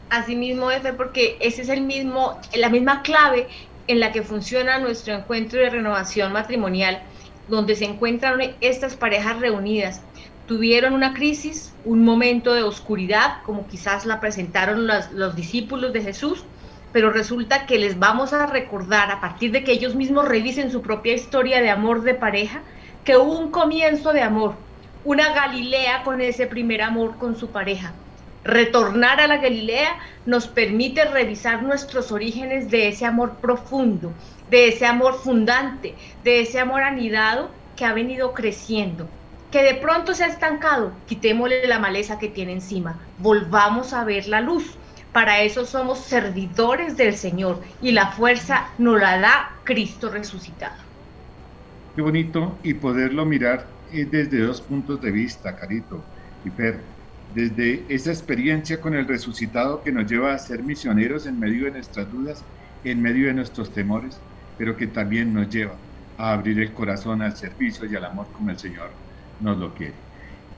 Asimismo, 0.10 0.69
Efe, 0.69 0.93
porque 0.93 1.38
ese 1.39 1.63
es 1.63 1.69
el 1.69 1.82
mismo, 1.82 2.39
la 2.56 2.69
misma 2.69 3.02
clave 3.02 3.48
en 3.88 4.00
la 4.00 4.12
que 4.12 4.24
funciona 4.24 4.80
nuestro 4.80 5.13
encuentro 5.13 5.60
de 5.60 5.69
renovación 5.69 6.32
matrimonial, 6.32 7.02
donde 7.48 7.76
se 7.76 7.86
encuentran 7.86 8.39
estas 8.62 8.96
parejas 8.96 9.39
reunidas. 9.39 10.02
Tuvieron 10.48 10.93
una 10.93 11.13
crisis, 11.13 11.74
un 11.86 12.04
momento 12.04 12.54
de 12.54 12.63
oscuridad, 12.63 13.41
como 13.46 13.67
quizás 13.67 14.06
la 14.06 14.19
presentaron 14.19 14.88
los, 14.88 15.12
los 15.12 15.36
discípulos 15.36 15.93
de 15.93 16.02
Jesús, 16.02 16.46
pero 16.91 17.12
resulta 17.12 17.65
que 17.65 17.80
les 17.80 17.98
vamos 17.98 18.34
a 18.34 18.46
recordar, 18.46 19.12
a 19.12 19.19
partir 19.19 19.52
de 19.52 19.63
que 19.63 19.72
ellos 19.72 19.96
mismos 19.96 20.28
revisen 20.28 20.72
su 20.72 20.82
propia 20.82 21.13
historia 21.13 21.62
de 21.62 21.69
amor 21.69 22.04
de 22.04 22.13
pareja, 22.13 22.62
que 23.04 23.17
hubo 23.17 23.38
un 23.38 23.52
comienzo 23.52 24.13
de 24.13 24.22
amor, 24.22 24.56
una 25.04 25.34
Galilea 25.34 26.04
con 26.04 26.22
ese 26.22 26.46
primer 26.46 26.82
amor 26.82 27.17
con 27.17 27.36
su 27.36 27.50
pareja, 27.50 27.93
Retornar 28.44 29.22
a 29.22 29.28
la 29.28 29.38
Galilea 29.38 29.98
nos 30.26 30.48
permite 30.48 31.06
revisar 31.06 31.64
nuestros 31.64 32.12
orígenes 32.12 32.70
de 32.70 32.90
ese 32.90 33.06
amor 33.06 33.38
profundo, 33.38 34.14
de 34.50 34.68
ese 34.68 34.86
amor 34.86 35.16
fundante, 35.16 35.96
de 36.24 36.42
ese 36.42 36.60
amor 36.60 36.84
anidado 36.84 37.52
que 37.78 37.86
ha 37.86 37.94
venido 37.94 38.34
creciendo, 38.34 39.08
que 39.50 39.64
de 39.64 39.76
pronto 39.76 40.14
se 40.14 40.26
ha 40.26 40.28
estancado. 40.28 40.94
Quitémosle 41.08 41.68
la 41.68 41.80
maleza 41.80 42.20
que 42.20 42.28
tiene 42.28 42.54
encima, 42.54 43.00
volvamos 43.18 43.94
a 43.94 44.04
ver 44.04 44.28
la 44.28 44.42
luz, 44.42 44.78
Para 45.14 45.42
eso 45.44 45.68
somos 45.68 46.00
servidores 46.00 46.98
del 46.98 47.16
Señor 47.16 47.62
y 47.84 47.92
la 47.92 48.08
fuerza 48.08 48.74
nos 48.80 49.00
la 49.00 49.20
da 49.20 49.52
Cristo 49.64 50.10
resucitado. 50.10 50.74
Qué 51.96 52.02
bonito 52.02 52.58
y 52.64 52.74
poderlo 52.74 53.24
mirar 53.24 53.68
eh, 53.92 54.06
desde 54.06 54.40
dos 54.40 54.62
puntos 54.62 55.00
de 55.02 55.12
vista, 55.12 55.56
Carito 55.56 56.04
y 56.44 56.50
Fer. 56.50 56.93
Desde 57.34 57.91
esa 57.93 58.12
experiencia 58.12 58.80
con 58.80 58.93
el 58.93 59.08
resucitado 59.08 59.82
que 59.82 59.91
nos 59.91 60.06
lleva 60.10 60.34
a 60.34 60.38
ser 60.38 60.63
misioneros 60.63 61.26
en 61.26 61.39
medio 61.39 61.65
de 61.65 61.72
nuestras 61.72 62.08
dudas, 62.10 62.48
en 62.84 63.02
medio 63.02 63.28
de 63.28 63.34
nuestros 63.34 63.74
temores, 63.74 64.24
pero 64.56 64.78
que 64.78 64.88
también 64.88 65.34
nos 65.34 65.50
lleva 65.50 65.82
a 66.15 66.34
abrir 66.34 66.60
el 66.60 66.74
corazón 66.74 67.22
al 67.24 67.36
servicio 67.36 67.88
y 67.88 67.96
al 67.96 68.06
amor 68.06 68.32
como 68.32 68.52
el 68.52 68.60
Señor 68.60 69.00
nos 69.39 69.58
lo 69.58 69.74
quiere. 69.74 70.06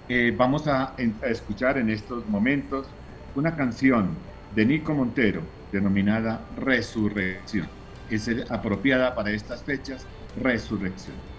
Eh, 0.08 0.36
vamos 0.38 0.68
a, 0.68 0.96
a 0.96 1.28
escuchar 1.30 1.78
en 1.78 1.90
estos 1.90 2.28
momentos 2.28 2.98
una 3.34 3.56
canción 3.56 4.30
de 4.50 4.66
Nico 4.66 4.94
Montero 4.94 5.56
denominada 5.72 6.48
Resurrección. 6.52 7.74
Es 8.08 8.30
apropiada 8.50 9.16
para 9.16 9.32
estas 9.32 9.64
fechas, 9.64 10.10
Resurrección. 10.36 11.35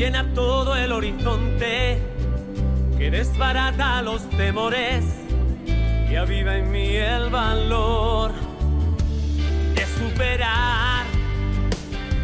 Llena 0.00 0.24
todo 0.32 0.76
el 0.76 0.92
horizonte, 0.92 1.98
que 2.96 3.10
desbarata 3.10 4.00
los 4.00 4.26
temores 4.30 5.04
y 6.10 6.16
aviva 6.16 6.56
en 6.56 6.72
mí 6.72 6.96
el 6.96 7.28
valor 7.28 8.32
de 9.74 9.84
superar 9.98 11.04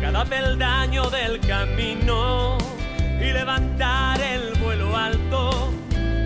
cada 0.01 0.25
peldaño 0.25 1.11
del 1.11 1.39
camino 1.41 2.57
y 3.21 3.31
levantar 3.31 4.23
el 4.23 4.55
vuelo 4.55 4.97
alto, 4.97 5.71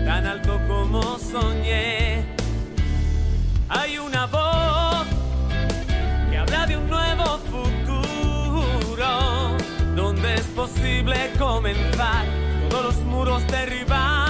tan 0.05 0.25
alto 0.25 0.57
como 0.69 1.19
soñé. 1.19 2.27
Hay 3.67 3.97
una 3.97 4.25
voz 4.27 4.50
es 11.01 11.07
posible 11.07 11.31
comenzar. 11.39 12.25
Todos 12.69 12.85
los 12.85 12.95
muros 13.05 13.47
derribar 13.47 14.20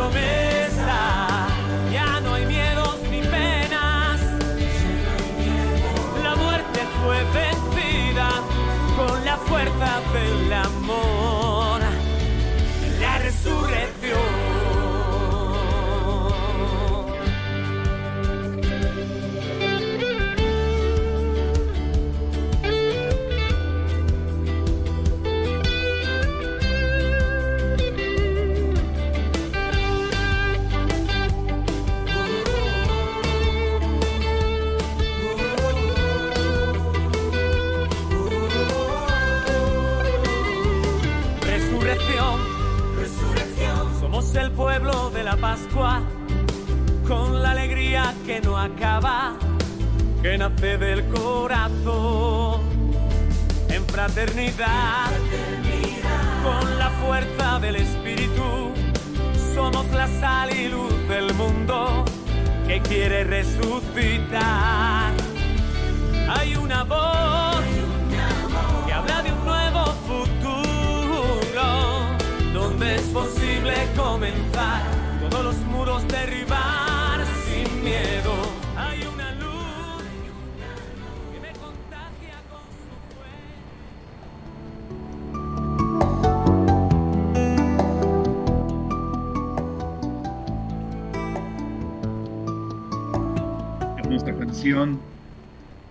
promesa. 0.00 1.46
Ya 1.92 2.20
no 2.20 2.34
hay 2.34 2.46
miedos 2.46 2.96
ni 3.10 3.20
penas, 3.20 4.20
la 6.22 6.34
muerte 6.36 6.80
fue 7.02 7.18
vencida 7.38 8.28
con 8.96 9.24
la 9.24 9.36
fuerza 9.36 10.00
del 10.14 10.49
que 50.22 50.38
nace 50.38 50.78
del 50.78 51.04
corazón. 51.08 52.62
En 53.68 53.84
fraternidad, 53.86 55.10
con 56.42 56.78
la 56.78 56.90
fuerza 56.90 57.58
del 57.60 57.76
Espíritu, 57.76 58.72
somos 59.54 59.86
la 59.90 60.08
sal 60.20 60.50
y 60.56 60.68
luz 60.68 60.94
del 61.08 61.34
mundo 61.34 62.04
que 62.66 62.80
quiere 62.80 63.24
resucitar. 63.24 65.12
Hay 66.28 66.56
una 66.56 66.84
voz 66.84 67.62
que 68.86 68.92
habla 68.92 69.22
de 69.22 69.32
un 69.32 69.44
nuevo 69.44 69.84
futuro, 70.08 71.62
donde 72.54 72.96
es 72.96 73.02
posible 73.02 73.74
comenzar 73.94 74.82
todos 75.28 75.44
los 75.44 75.56
muros 75.66 76.08
derribar 76.08 76.89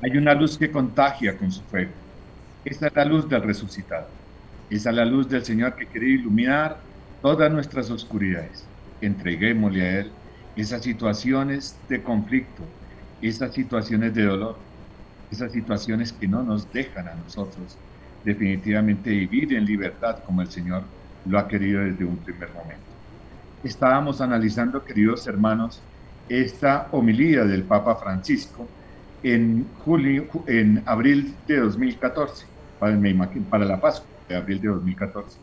Hay 0.02 0.18
una 0.18 0.34
luz 0.34 0.58
que 0.58 0.72
contagia 0.72 1.38
con 1.38 1.52
su 1.52 1.66
fuego. 1.66 1.96
Esa 2.64 2.88
es 2.88 2.94
la 2.96 3.06
luz 3.06 3.28
del 3.28 3.42
resucitado. 3.44 4.10
Esa 4.70 4.92
es 4.92 4.96
la 4.96 5.06
luz 5.06 5.28
del 5.28 5.44
Señor 5.44 5.76
que 5.76 5.88
quiere 5.90 6.10
iluminar 6.10 6.80
todas 7.22 7.52
nuestras 7.52 7.90
oscuridades. 7.90 8.72
Entreguémosle 9.02 9.82
a 9.84 10.00
Él 10.02 10.20
esas 10.56 10.84
situaciones 10.84 11.86
de 11.88 12.04
conflicto, 12.04 12.76
esas 13.20 13.54
situaciones 13.54 14.14
de 14.14 14.26
dolor, 14.26 14.70
esas 15.30 15.52
situaciones 15.52 16.14
que 16.14 16.28
no 16.28 16.44
nos 16.44 16.72
dejan 16.72 17.08
a 17.08 17.16
nosotros 17.16 17.84
definitivamente 18.24 19.10
vivir 19.12 19.54
en 19.56 19.66
libertad 19.66 20.18
como 20.26 20.42
el 20.42 20.52
Señor 20.52 20.92
lo 21.24 21.40
ha 21.40 21.48
querido 21.48 21.82
desde 21.84 22.06
un 22.06 22.24
primer 22.24 22.54
momento. 22.54 22.86
Estábamos 23.64 24.22
analizando, 24.22 24.84
queridos 24.84 25.28
hermanos, 25.28 25.89
esta 26.30 26.88
homilía 26.92 27.44
del 27.44 27.64
Papa 27.64 27.96
Francisco 27.96 28.68
en 29.24 29.68
julio, 29.84 30.28
en 30.48 30.82
abril 30.86 31.36
de 31.48 31.58
2014, 31.58 32.46
para, 32.80 33.66
la 33.66 33.82
Pascua 33.82 34.08
de 34.30 34.36
abril 34.36 34.62
de 34.62 34.68
2014. 34.70 35.38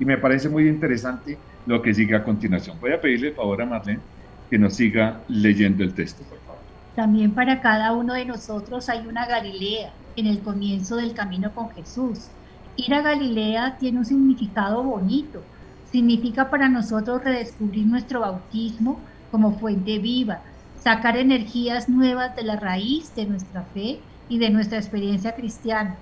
Y 0.00 0.04
me 0.04 0.16
parece 0.18 0.48
muy 0.48 0.66
interesante 0.66 1.38
lo 1.66 1.82
que 1.82 1.94
sigue 1.94 2.16
a 2.16 2.24
continuación. 2.24 2.78
Voy 2.80 2.92
a 2.92 3.00
pedirle 3.00 3.28
el 3.28 3.34
favor 3.34 3.62
a 3.62 3.66
Marlene 3.66 4.00
que 4.48 4.58
nos 4.58 4.74
siga 4.74 5.20
leyendo 5.28 5.84
el 5.84 5.94
texto, 5.94 6.24
por 6.24 6.38
favor. 6.40 6.60
También 6.96 7.32
para 7.32 7.60
cada 7.60 7.92
uno 7.92 8.14
de 8.14 8.24
nosotros 8.24 8.88
hay 8.88 9.06
una 9.06 9.26
Galilea 9.26 9.92
en 10.16 10.26
el 10.26 10.40
comienzo 10.40 10.96
del 10.96 11.14
camino 11.14 11.54
con 11.54 11.70
Jesús. 11.70 12.30
Ir 12.76 12.94
a 12.94 13.02
Galilea 13.02 13.76
tiene 13.78 13.98
un 13.98 14.04
significado 14.04 14.82
bonito. 14.82 15.42
Significa 15.84 16.50
para 16.50 16.68
nosotros 16.68 17.22
redescubrir 17.22 17.86
nuestro 17.86 18.20
bautismo 18.20 19.00
como 19.30 19.58
fuente 19.58 19.98
viva, 19.98 20.40
sacar 20.76 21.16
energías 21.16 21.88
nuevas 21.88 22.34
de 22.36 22.42
la 22.42 22.56
raíz 22.56 23.14
de 23.14 23.26
nuestra 23.26 23.62
fe 23.74 24.00
y 24.28 24.38
de 24.38 24.50
nuestra 24.50 24.78
experiencia 24.78 25.34
cristiana. 25.34 25.96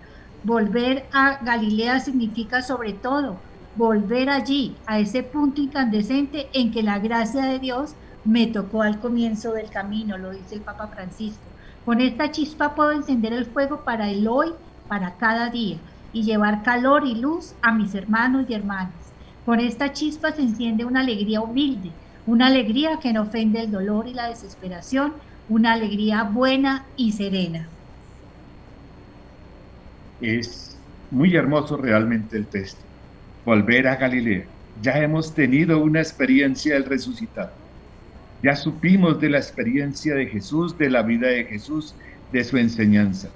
Volver 0.45 1.07
a 1.13 1.39
Galilea 1.43 2.01
significa 2.01 2.63
sobre 2.63 2.93
todo 2.93 3.37
volver 3.79 4.29
allí, 4.29 4.75
a 4.87 4.99
ese 4.99 5.23
punto 5.23 5.61
incandescente 5.61 6.49
en 6.53 6.73
que 6.73 6.83
la 6.83 6.99
gracia 6.99 7.45
de 7.45 7.61
Dios 7.61 7.95
me 8.25 8.49
tocó 8.49 8.83
al 8.83 8.99
comienzo 8.99 9.53
del 9.53 9.71
camino, 9.71 10.19
lo 10.19 10.33
dice 10.33 10.57
el 10.57 10.63
Papa 10.63 10.89
Francisco. 10.89 11.45
Con 11.85 12.01
esta 12.01 12.33
chispa 12.33 12.75
puedo 12.75 12.91
encender 12.91 13.33
el 13.33 13.47
fuego 13.47 13.85
para 13.85 14.11
el 14.11 14.27
hoy, 14.27 14.49
para 14.89 15.17
cada 15.17 15.49
día, 15.51 15.79
y 16.13 16.25
llevar 16.25 16.65
calor 16.65 17.07
y 17.07 17.15
luz 17.15 17.55
a 17.63 17.73
mis 17.73 17.95
hermanos 17.95 18.47
y 18.49 18.55
hermanas. 18.55 19.13
Con 19.47 19.61
esta 19.61 19.93
chispa 19.93 20.33
se 20.33 20.43
enciende 20.43 20.85
una 20.85 21.01
alegría 21.01 21.41
humilde, 21.41 21.93
una 22.29 22.49
alegría 22.49 22.99
que 23.01 23.11
no 23.15 23.23
ofende 23.23 23.63
el 23.63 23.71
dolor 23.71 24.07
y 24.07 24.13
la 24.13 24.29
desesperación, 24.29 25.15
una 25.49 25.73
alegría 25.73 26.25
buena 26.25 26.85
y 26.95 27.13
serena. 27.13 27.67
Es 30.21 30.77
muy 31.11 31.35
hermoso 31.35 31.79
realmente 31.79 32.37
el 32.37 32.47
texto, 32.47 32.83
volver 33.47 33.89
a 33.89 33.97
Galilea. 33.97 34.45
Ya 34.83 34.99
hemos 34.99 35.35
tenido 35.35 35.83
una 35.83 36.01
experiencia 36.01 36.75
del 36.75 36.85
resucitado. 36.85 37.53
Ya 38.43 38.55
supimos 38.57 39.19
de 39.19 39.31
la 39.31 39.39
experiencia 39.39 40.15
de 40.15 40.27
Jesús, 40.27 40.77
de 40.77 40.91
la 40.91 41.01
vida 41.01 41.29
de 41.29 41.47
Jesús, 41.47 41.95
de 42.31 42.45
su 42.45 42.59
enseñanza. 42.59 43.31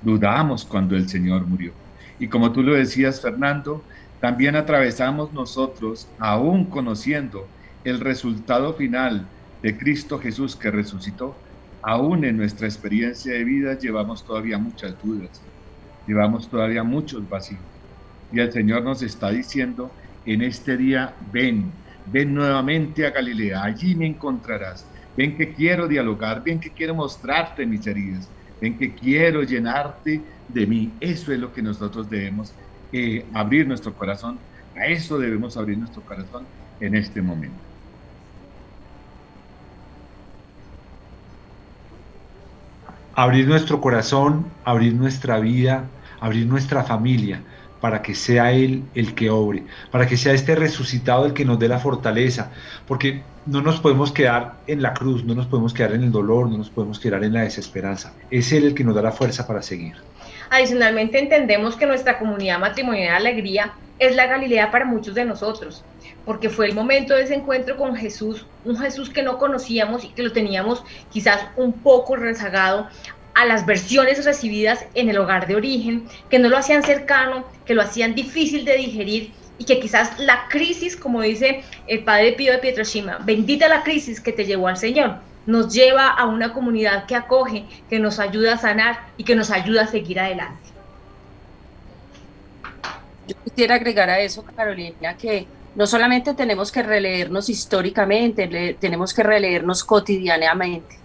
Dudamos 0.00 0.64
cuando 0.64 0.96
el 0.96 1.06
Señor 1.06 1.46
murió. 1.46 1.72
Y 2.18 2.28
como 2.28 2.50
tú 2.50 2.62
lo 2.62 2.72
decías, 2.72 3.20
Fernando, 3.20 3.84
también 4.22 4.56
atravesamos 4.56 5.34
nosotros, 5.34 6.08
aún 6.18 6.64
conociendo 6.64 7.46
el 7.84 8.00
resultado 8.00 8.74
final 8.74 9.28
de 9.62 9.76
Cristo 9.76 10.18
Jesús 10.18 10.56
que 10.56 10.70
resucitó, 10.70 11.36
aún 11.82 12.24
en 12.24 12.36
nuestra 12.36 12.66
experiencia 12.66 13.32
de 13.32 13.44
vida 13.44 13.78
llevamos 13.78 14.24
todavía 14.24 14.58
muchas 14.58 15.00
dudas, 15.02 15.42
llevamos 16.06 16.48
todavía 16.48 16.82
muchos 16.82 17.28
vacíos. 17.28 17.82
Y 18.30 18.40
el 18.40 18.52
Señor 18.52 18.82
nos 18.82 19.02
está 19.02 19.30
diciendo 19.30 19.96
en 20.24 20.42
este 20.42 20.76
día, 20.76 21.16
ven, 21.32 21.72
ven 22.04 22.34
nuevamente 22.34 23.06
a 23.06 23.10
Galilea, 23.10 23.64
allí 23.64 23.94
me 23.94 24.06
encontrarás. 24.06 24.90
Ven 25.16 25.36
que 25.36 25.52
quiero 25.52 25.88
dialogar, 25.88 26.42
ven 26.44 26.60
que 26.60 26.72
quiero 26.72 26.94
mostrarte 26.94 27.66
mis 27.66 27.86
heridas, 27.86 28.32
ven 28.60 28.78
que 28.78 28.94
quiero 28.94 29.42
llenarte 29.42 30.42
de 30.46 30.66
mí. 30.66 30.96
Eso 31.00 31.32
es 31.32 31.40
lo 31.40 31.52
que 31.52 31.62
nosotros 31.62 32.08
debemos 32.08 32.56
eh, 32.92 33.30
abrir 33.32 33.66
nuestro 33.66 33.96
corazón. 33.96 34.40
A 34.74 34.86
eso 34.86 35.18
debemos 35.18 35.56
abrir 35.56 35.78
nuestro 35.78 36.04
corazón 36.04 36.48
en 36.78 36.94
este 36.94 37.20
momento. 37.22 37.67
Abrir 43.18 43.48
nuestro 43.48 43.80
corazón, 43.80 44.46
abrir 44.64 44.94
nuestra 44.94 45.40
vida, 45.40 45.86
abrir 46.20 46.46
nuestra 46.46 46.84
familia, 46.84 47.42
para 47.80 48.00
que 48.00 48.14
sea 48.14 48.52
Él 48.52 48.84
el 48.94 49.16
que 49.16 49.28
obre, 49.28 49.64
para 49.90 50.06
que 50.06 50.16
sea 50.16 50.34
este 50.34 50.54
resucitado 50.54 51.26
el 51.26 51.32
que 51.32 51.44
nos 51.44 51.58
dé 51.58 51.66
la 51.66 51.80
fortaleza, 51.80 52.52
porque 52.86 53.22
no 53.44 53.60
nos 53.60 53.80
podemos 53.80 54.12
quedar 54.12 54.58
en 54.68 54.82
la 54.82 54.94
cruz, 54.94 55.24
no 55.24 55.34
nos 55.34 55.46
podemos 55.46 55.74
quedar 55.74 55.94
en 55.94 56.04
el 56.04 56.12
dolor, 56.12 56.48
no 56.48 56.58
nos 56.58 56.70
podemos 56.70 57.00
quedar 57.00 57.24
en 57.24 57.32
la 57.32 57.42
desesperanza. 57.42 58.12
Es 58.30 58.52
Él 58.52 58.66
el 58.66 58.74
que 58.74 58.84
nos 58.84 58.94
da 58.94 59.02
la 59.02 59.10
fuerza 59.10 59.48
para 59.48 59.62
seguir. 59.62 59.96
Adicionalmente 60.50 61.18
entendemos 61.18 61.74
que 61.74 61.86
nuestra 61.86 62.20
comunidad 62.20 62.60
matrimonial 62.60 63.24
de 63.24 63.30
alegría 63.30 63.72
es 63.98 64.14
la 64.14 64.26
Galilea 64.26 64.70
para 64.70 64.84
muchos 64.84 65.16
de 65.16 65.24
nosotros, 65.24 65.84
porque 66.28 66.50
fue 66.50 66.66
el 66.66 66.74
momento 66.74 67.14
de 67.14 67.22
ese 67.22 67.34
encuentro 67.34 67.78
con 67.78 67.96
Jesús, 67.96 68.44
un 68.66 68.76
Jesús 68.76 69.08
que 69.08 69.22
no 69.22 69.38
conocíamos 69.38 70.04
y 70.04 70.08
que 70.08 70.22
lo 70.22 70.30
teníamos 70.30 70.84
quizás 71.10 71.40
un 71.56 71.72
poco 71.72 72.16
rezagado 72.16 72.86
a 73.34 73.46
las 73.46 73.64
versiones 73.64 74.22
recibidas 74.26 74.84
en 74.92 75.08
el 75.08 75.16
hogar 75.16 75.46
de 75.46 75.56
origen, 75.56 76.06
que 76.28 76.38
no 76.38 76.50
lo 76.50 76.58
hacían 76.58 76.82
cercano, 76.82 77.46
que 77.64 77.72
lo 77.72 77.80
hacían 77.80 78.14
difícil 78.14 78.66
de 78.66 78.76
digerir 78.76 79.32
y 79.56 79.64
que 79.64 79.80
quizás 79.80 80.18
la 80.18 80.48
crisis, 80.50 80.98
como 80.98 81.22
dice 81.22 81.62
el 81.86 82.04
padre 82.04 82.34
Pío 82.34 82.52
de 82.52 82.58
Pietroshima, 82.58 83.16
bendita 83.24 83.66
la 83.66 83.82
crisis 83.82 84.20
que 84.20 84.32
te 84.32 84.44
llevó 84.44 84.68
al 84.68 84.76
Señor, 84.76 85.20
nos 85.46 85.72
lleva 85.72 86.08
a 86.08 86.26
una 86.26 86.52
comunidad 86.52 87.06
que 87.06 87.16
acoge, 87.16 87.64
que 87.88 88.00
nos 88.00 88.18
ayuda 88.18 88.52
a 88.52 88.58
sanar 88.58 88.98
y 89.16 89.24
que 89.24 89.34
nos 89.34 89.50
ayuda 89.50 89.84
a 89.84 89.86
seguir 89.86 90.20
adelante. 90.20 90.68
Yo 93.26 93.34
quisiera 93.44 93.76
agregar 93.76 94.10
a 94.10 94.20
eso, 94.20 94.44
Carolina, 94.54 95.16
que 95.16 95.46
no 95.74 95.86
solamente 95.86 96.34
tenemos 96.34 96.72
que 96.72 96.82
releernos 96.82 97.48
históricamente, 97.48 98.76
tenemos 98.80 99.14
que 99.14 99.22
releernos 99.22 99.84
cotidianamente 99.84 100.98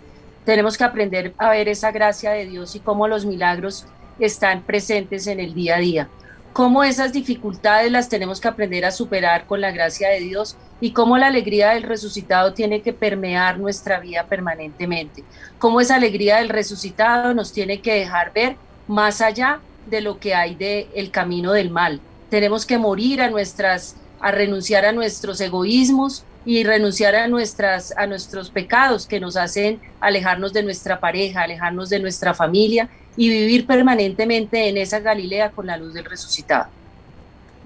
tenemos 0.45 0.77
que 0.77 0.83
aprender 0.83 1.33
a 1.37 1.49
ver 1.49 1.69
esa 1.69 1.91
gracia 1.91 2.31
de 2.31 2.45
Dios 2.45 2.75
y 2.75 2.79
cómo 2.79 3.07
los 3.07 3.25
milagros 3.25 3.85
están 4.19 4.61
presentes 4.63 5.27
en 5.27 5.39
el 5.39 5.53
día 5.53 5.77
a 5.77 5.79
día. 5.79 6.09
Cómo 6.51 6.83
esas 6.83 7.13
dificultades 7.13 7.91
las 7.91 8.09
tenemos 8.09 8.39
que 8.39 8.47
aprender 8.47 8.85
a 8.85 8.91
superar 8.91 9.47
con 9.47 9.59
la 9.59 9.71
gracia 9.71 10.09
de 10.09 10.19
Dios 10.19 10.55
y 10.81 10.91
cómo 10.91 11.17
la 11.17 11.27
alegría 11.27 11.71
del 11.71 11.83
resucitado 11.83 12.53
tiene 12.53 12.81
que 12.81 12.93
permear 12.93 13.57
nuestra 13.57 13.99
vida 13.99 14.25
permanentemente. 14.25 15.23
Cómo 15.57 15.81
esa 15.81 15.95
alegría 15.95 16.37
del 16.37 16.49
resucitado 16.49 17.33
nos 17.33 17.53
tiene 17.53 17.81
que 17.81 17.93
dejar 17.93 18.33
ver 18.33 18.57
más 18.87 19.21
allá 19.21 19.61
de 19.87 20.01
lo 20.01 20.19
que 20.19 20.35
hay 20.35 20.53
del 20.53 20.87
el 20.93 21.09
camino 21.09 21.53
del 21.53 21.71
mal. 21.71 22.01
Tenemos 22.29 22.65
que 22.65 22.77
morir 22.77 23.21
a 23.21 23.29
nuestras 23.29 23.95
a 24.23 24.31
renunciar 24.31 24.85
a 24.85 24.91
nuestros 24.91 25.39
egoísmos, 25.39 26.25
y 26.45 26.63
renunciar 26.63 27.15
a, 27.15 27.27
nuestras, 27.27 27.93
a 27.97 28.05
nuestros 28.07 28.49
pecados 28.49 29.07
que 29.07 29.19
nos 29.19 29.37
hacen 29.37 29.79
alejarnos 29.99 30.53
de 30.53 30.63
nuestra 30.63 30.99
pareja, 30.99 31.41
alejarnos 31.41 31.89
de 31.89 31.99
nuestra 31.99 32.33
familia 32.33 32.89
y 33.15 33.29
vivir 33.29 33.65
permanentemente 33.65 34.67
en 34.67 34.77
esa 34.77 34.99
Galilea 34.99 35.51
con 35.51 35.67
la 35.67 35.77
luz 35.77 35.93
del 35.93 36.05
resucitado. 36.05 36.67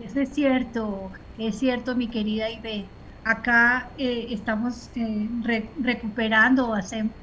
Eso 0.04 0.20
es 0.20 0.30
cierto, 0.30 1.12
es 1.40 1.58
cierto 1.58 1.96
mi 1.96 2.08
querida 2.08 2.50
Ibe. 2.50 2.86
Acá 3.24 3.90
eh, 3.98 4.28
estamos 4.30 4.90
eh, 4.96 5.28
recuperando 5.82 6.70
o, 6.70 6.78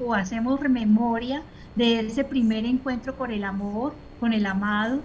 o 0.04 0.14
hacemos 0.14 0.60
memoria 0.60 1.42
de 1.76 2.00
ese 2.00 2.24
primer 2.24 2.64
encuentro 2.66 3.16
con 3.16 3.30
el 3.30 3.44
amor, 3.44 3.94
con 4.20 4.32
el 4.32 4.44
amado, 4.44 5.00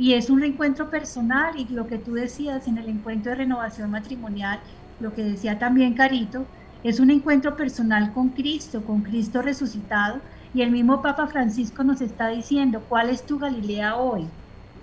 y 0.00 0.14
es 0.14 0.30
un 0.30 0.40
reencuentro 0.40 0.88
personal 0.88 1.52
y 1.58 1.68
lo 1.68 1.86
que 1.86 1.98
tú 1.98 2.14
decías 2.14 2.66
en 2.66 2.78
el 2.78 2.88
encuentro 2.88 3.32
de 3.32 3.36
renovación 3.36 3.90
matrimonial 3.90 4.58
lo 4.98 5.12
que 5.12 5.22
decía 5.22 5.58
también 5.58 5.92
Carito, 5.94 6.46
es 6.82 7.00
un 7.00 7.10
encuentro 7.10 7.54
personal 7.54 8.14
con 8.14 8.30
Cristo, 8.30 8.82
con 8.82 9.02
Cristo 9.02 9.42
resucitado, 9.42 10.22
y 10.54 10.62
el 10.62 10.70
mismo 10.70 11.02
Papa 11.02 11.26
Francisco 11.26 11.84
nos 11.84 12.00
está 12.00 12.28
diciendo, 12.28 12.86
¿cuál 12.88 13.10
es 13.10 13.26
tu 13.26 13.38
Galilea 13.38 13.96
hoy? 13.96 14.26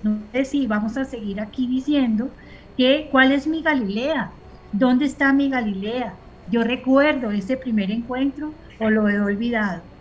No 0.03 0.29
sé 0.31 0.45
si 0.45 0.67
vamos 0.67 0.97
a 0.97 1.05
seguir 1.05 1.41
aquí 1.41 1.67
diciendo 1.67 2.35
que, 2.75 3.09
¿cuál 3.11 3.31
es 3.31 3.47
mi 3.47 3.63
Galilea? 3.63 4.39
¿Dónde 4.71 5.05
está 5.05 5.33
mi 5.33 5.49
Galilea? 5.49 6.21
Yo 6.45 6.63
recuerdo 6.63 7.31
ese 7.31 7.57
primer 7.57 7.89
encuentro 7.91 8.59
o 8.77 8.89
lo 8.91 9.09
he 9.09 9.19
olvidado. 9.19 9.96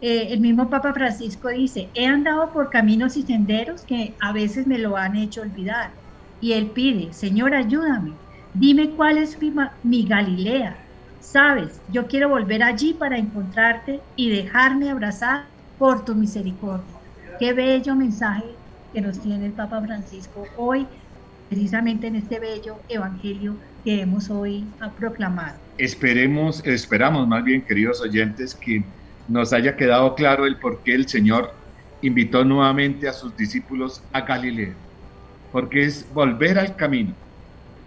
Eh, 0.00 0.28
el 0.30 0.40
mismo 0.40 0.68
Papa 0.68 0.92
Francisco 0.92 1.48
dice, 1.48 1.88
he 1.94 2.06
andado 2.06 2.52
por 2.52 2.70
caminos 2.70 3.16
y 3.16 3.22
senderos 3.22 3.82
que 3.82 4.14
a 4.20 4.32
veces 4.32 4.66
me 4.66 4.78
lo 4.78 4.96
han 4.96 5.16
hecho 5.16 5.42
olvidar. 5.42 5.90
Y 6.40 6.52
él 6.52 6.66
pide, 6.66 7.12
Señor, 7.12 7.54
ayúdame 7.54 8.12
Dime 8.58 8.88
cuál 8.92 9.18
es 9.18 9.38
mi, 9.82 10.06
Galilea. 10.06 10.78
Sabes, 11.20 11.78
yo 11.92 12.06
quiero 12.06 12.30
volver 12.30 12.62
allí 12.62 12.94
para 12.94 13.18
encontrarte 13.18 14.00
y 14.16 14.30
dejarme 14.30 14.90
abrazar 14.90 15.44
por 15.78 16.06
tu 16.06 16.14
misericordia. 16.14 16.86
Qué 17.38 17.52
bello 17.52 17.94
mensaje 17.94 18.46
que 18.94 19.02
nos 19.02 19.20
tiene 19.20 19.44
el 19.44 19.52
Papa 19.52 19.82
Francisco 19.82 20.44
hoy, 20.56 20.86
precisamente 21.50 22.06
en 22.06 22.16
este 22.16 22.40
bello 22.40 22.78
evangelio 22.88 23.56
que 23.84 24.00
hemos 24.00 24.30
hoy 24.30 24.64
proclamado. 24.98 25.58
Esperemos, 25.76 26.64
esperamos 26.64 27.28
más 27.28 27.44
bien, 27.44 27.60
queridos 27.60 28.00
oyentes, 28.00 28.54
que 28.54 28.82
nos 29.28 29.52
haya 29.52 29.76
quedado 29.76 30.14
claro 30.14 30.46
el 30.46 30.56
por 30.56 30.82
qué 30.82 30.94
el 30.94 31.08
Señor 31.08 31.52
invitó 32.02 32.44
nuevamente 32.44 33.08
a 33.08 33.12
sus 33.12 33.36
discípulos 33.36 34.02
a 34.12 34.20
Galilea, 34.20 34.74
porque 35.52 35.84
es 35.84 36.06
volver 36.12 36.58
al 36.58 36.76
camino, 36.76 37.14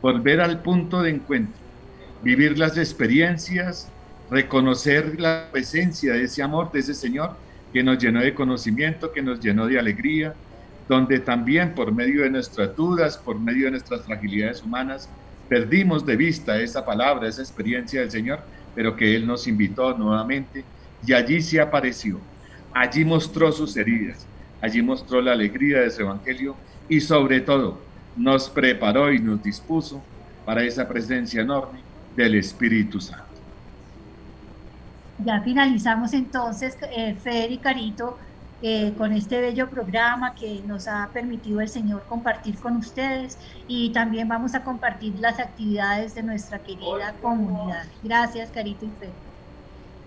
volver 0.02 0.42
al 0.42 0.62
punto 0.62 1.02
de 1.02 1.12
encuentro, 1.12 1.60
vivir 2.24 2.58
las 2.58 2.78
experiencias, 2.78 3.90
reconocer 4.30 5.20
la 5.20 5.48
presencia 5.52 6.14
de 6.14 6.24
ese 6.24 6.44
amor, 6.44 6.72
de 6.72 6.80
ese 6.80 6.94
Señor 6.94 7.36
que 7.72 7.84
nos 7.84 8.00
llenó 8.00 8.22
de 8.22 8.34
conocimiento, 8.34 9.12
que 9.12 9.22
nos 9.22 9.40
llenó 9.40 9.68
de 9.68 9.80
alegría, 9.80 10.34
donde 10.88 11.20
también 11.20 11.76
por 11.76 11.94
medio 11.94 12.24
de 12.24 12.32
nuestras 12.32 12.76
dudas, 12.76 13.18
por 13.18 13.40
medio 13.40 13.66
de 13.66 13.72
nuestras 13.72 14.02
fragilidades 14.02 14.64
humanas, 14.64 15.08
perdimos 15.48 16.06
de 16.06 16.16
vista 16.16 16.60
esa 16.60 16.84
palabra, 16.84 17.28
esa 17.28 17.42
experiencia 17.42 18.02
del 18.02 18.12
Señor, 18.12 18.42
pero 18.76 18.96
que 18.96 19.16
Él 19.16 19.28
nos 19.28 19.48
invitó 19.48 19.96
nuevamente 19.96 20.64
y 21.06 21.14
allí 21.14 21.42
se 21.42 21.60
apareció, 21.60 22.20
allí 22.74 23.06
mostró 23.06 23.52
sus 23.52 23.76
heridas, 23.78 24.26
allí 24.62 24.82
mostró 24.82 25.22
la 25.22 25.32
alegría 25.32 25.82
de 25.82 25.92
su 25.92 26.02
Evangelio 26.02 26.56
y 26.88 27.00
sobre 27.00 27.42
todo 27.42 27.80
nos 28.16 28.50
preparó 28.50 29.12
y 29.12 29.20
nos 29.20 29.42
dispuso 29.42 30.02
para 30.46 30.64
esa 30.64 30.88
presencia 30.88 31.42
enorme 31.42 31.80
del 32.16 32.36
Espíritu 32.36 33.00
Santo. 33.00 33.26
Ya 35.24 35.42
finalizamos 35.42 36.14
entonces, 36.14 36.78
eh, 36.96 37.16
Fer 37.16 37.52
y 37.52 37.58
Carito, 37.58 38.18
eh, 38.62 38.94
con 38.98 39.14
este 39.14 39.40
bello 39.40 39.70
programa 39.70 40.36
que 40.36 40.62
nos 40.66 40.88
ha 40.88 41.10
permitido 41.14 41.62
el 41.62 41.70
Señor 41.70 42.04
compartir 42.08 42.58
con 42.58 42.76
ustedes 42.76 43.38
y 43.68 43.92
también 43.92 44.28
vamos 44.28 44.54
a 44.54 44.64
compartir 44.64 45.18
las 45.20 45.40
actividades 45.40 46.14
de 46.16 46.24
nuestra 46.24 46.60
querida 46.60 47.14
comunidad. 47.22 47.86
Gracias, 48.04 48.50
Carito 48.50 48.86
y 48.86 48.90
Fer. 49.00 49.29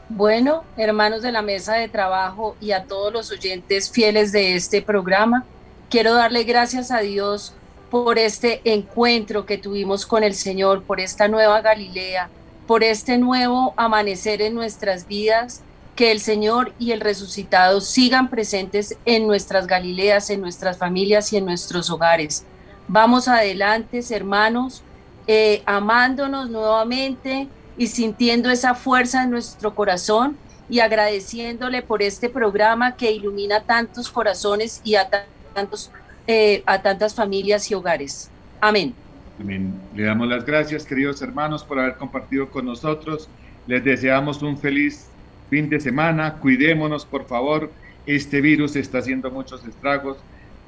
Bueno, 0.09 0.65
hermanos 0.77 1.23
de 1.23 1.33
la 1.33 1.43
mesa 1.43 1.75
de 1.75 1.89
trabajo 1.89 2.57
y 2.61 2.71
a 2.71 2.85
todos 2.85 3.13
los 3.13 3.31
oyentes 3.33 3.91
fieles 3.91 4.31
de 4.31 4.55
este 4.55 4.81
programa, 4.81 5.45
quiero 5.91 6.15
darle 6.15 6.45
gracias 6.45 6.91
a 6.91 7.01
Dios 7.01 7.55
por 7.91 8.19
este 8.19 8.61
encuentro 8.65 9.47
que 9.47 9.59
tuvimos 9.59 10.07
con 10.07 10.25
el 10.25 10.35
Señor, 10.35 10.83
por 10.83 11.01
esta 11.01 11.29
nueva 11.29 11.61
Galilea, 11.61 12.29
por 12.67 12.83
este 12.83 13.19
nuevo 13.19 13.75
amanecer 13.77 14.43
en 14.43 14.55
nuestras 14.55 15.07
vidas, 15.07 15.63
que 15.95 16.11
el 16.11 16.21
Señor 16.21 16.75
y 16.79 16.91
el 16.93 17.01
resucitado 17.01 17.81
sigan 17.81 18.29
presentes 18.29 18.99
en 19.07 19.27
nuestras 19.27 19.67
Galileas, 19.67 20.29
en 20.31 20.43
nuestras 20.43 20.77
familias 20.77 21.33
y 21.33 21.39
en 21.39 21.47
nuestros 21.47 21.89
hogares. 21.89 22.45
Vamos 22.89 23.29
adelante, 23.29 24.01
hermanos, 24.11 24.83
eh, 25.27 25.63
amándonos 25.65 26.51
nuevamente 26.51 27.49
y 27.79 27.87
sintiendo 27.87 28.51
esa 28.51 28.75
fuerza 28.75 29.23
en 29.23 29.31
nuestro 29.31 29.75
corazón 29.75 30.37
y 30.69 30.81
agradeciéndole 30.81 31.83
por 31.83 32.03
este 32.03 32.29
programa 32.29 32.97
que 32.97 33.13
ilumina 33.13 33.63
tantos 33.63 34.11
corazones 34.11 34.81
y 34.85 34.97
a 34.97 35.09
eh, 36.27 36.63
a 36.67 36.83
tantas 36.83 37.15
familias 37.15 37.71
y 37.71 37.75
hogares. 37.75 38.31
Amén. 38.61 38.95
Amén. 39.41 39.75
Le 39.95 40.05
damos 40.05 40.29
las 40.29 40.45
gracias, 40.45 40.85
queridos 40.85 41.23
hermanos, 41.23 41.65
por 41.65 41.79
haber 41.79 41.97
compartido 41.97 42.51
con 42.51 42.67
nosotros. 42.67 43.29
Les 43.67 43.85
deseamos 43.85 44.43
un 44.43 44.59
feliz 44.59 45.09
fin 45.51 45.69
de 45.69 45.81
semana. 45.81 46.35
Cuidémonos, 46.35 47.05
por 47.05 47.27
favor. 47.27 47.71
Este 48.07 48.41
virus 48.41 48.77
está 48.77 48.99
haciendo 48.99 49.31
muchos 49.31 49.65
estragos. 49.67 50.19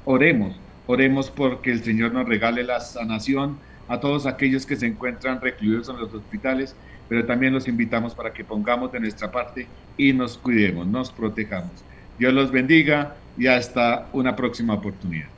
Oremos, 0.05 0.55
oremos 0.87 1.29
porque 1.29 1.71
el 1.71 1.83
Señor 1.83 2.13
nos 2.13 2.27
regale 2.27 2.63
la 2.63 2.79
sanación 2.79 3.57
a 3.87 3.99
todos 3.99 4.25
aquellos 4.25 4.65
que 4.65 4.75
se 4.75 4.85
encuentran 4.85 5.41
recluidos 5.41 5.89
en 5.89 5.97
los 5.97 6.13
hospitales, 6.13 6.75
pero 7.07 7.25
también 7.25 7.53
los 7.53 7.67
invitamos 7.67 8.13
para 8.13 8.31
que 8.33 8.43
pongamos 8.43 8.91
de 8.91 8.99
nuestra 8.99 9.31
parte 9.31 9.67
y 9.97 10.13
nos 10.13 10.37
cuidemos, 10.37 10.85
nos 10.87 11.11
protejamos. 11.11 11.83
Dios 12.19 12.33
los 12.33 12.51
bendiga 12.51 13.15
y 13.39 13.47
hasta 13.47 14.09
una 14.13 14.35
próxima 14.35 14.73
oportunidad. 14.75 15.29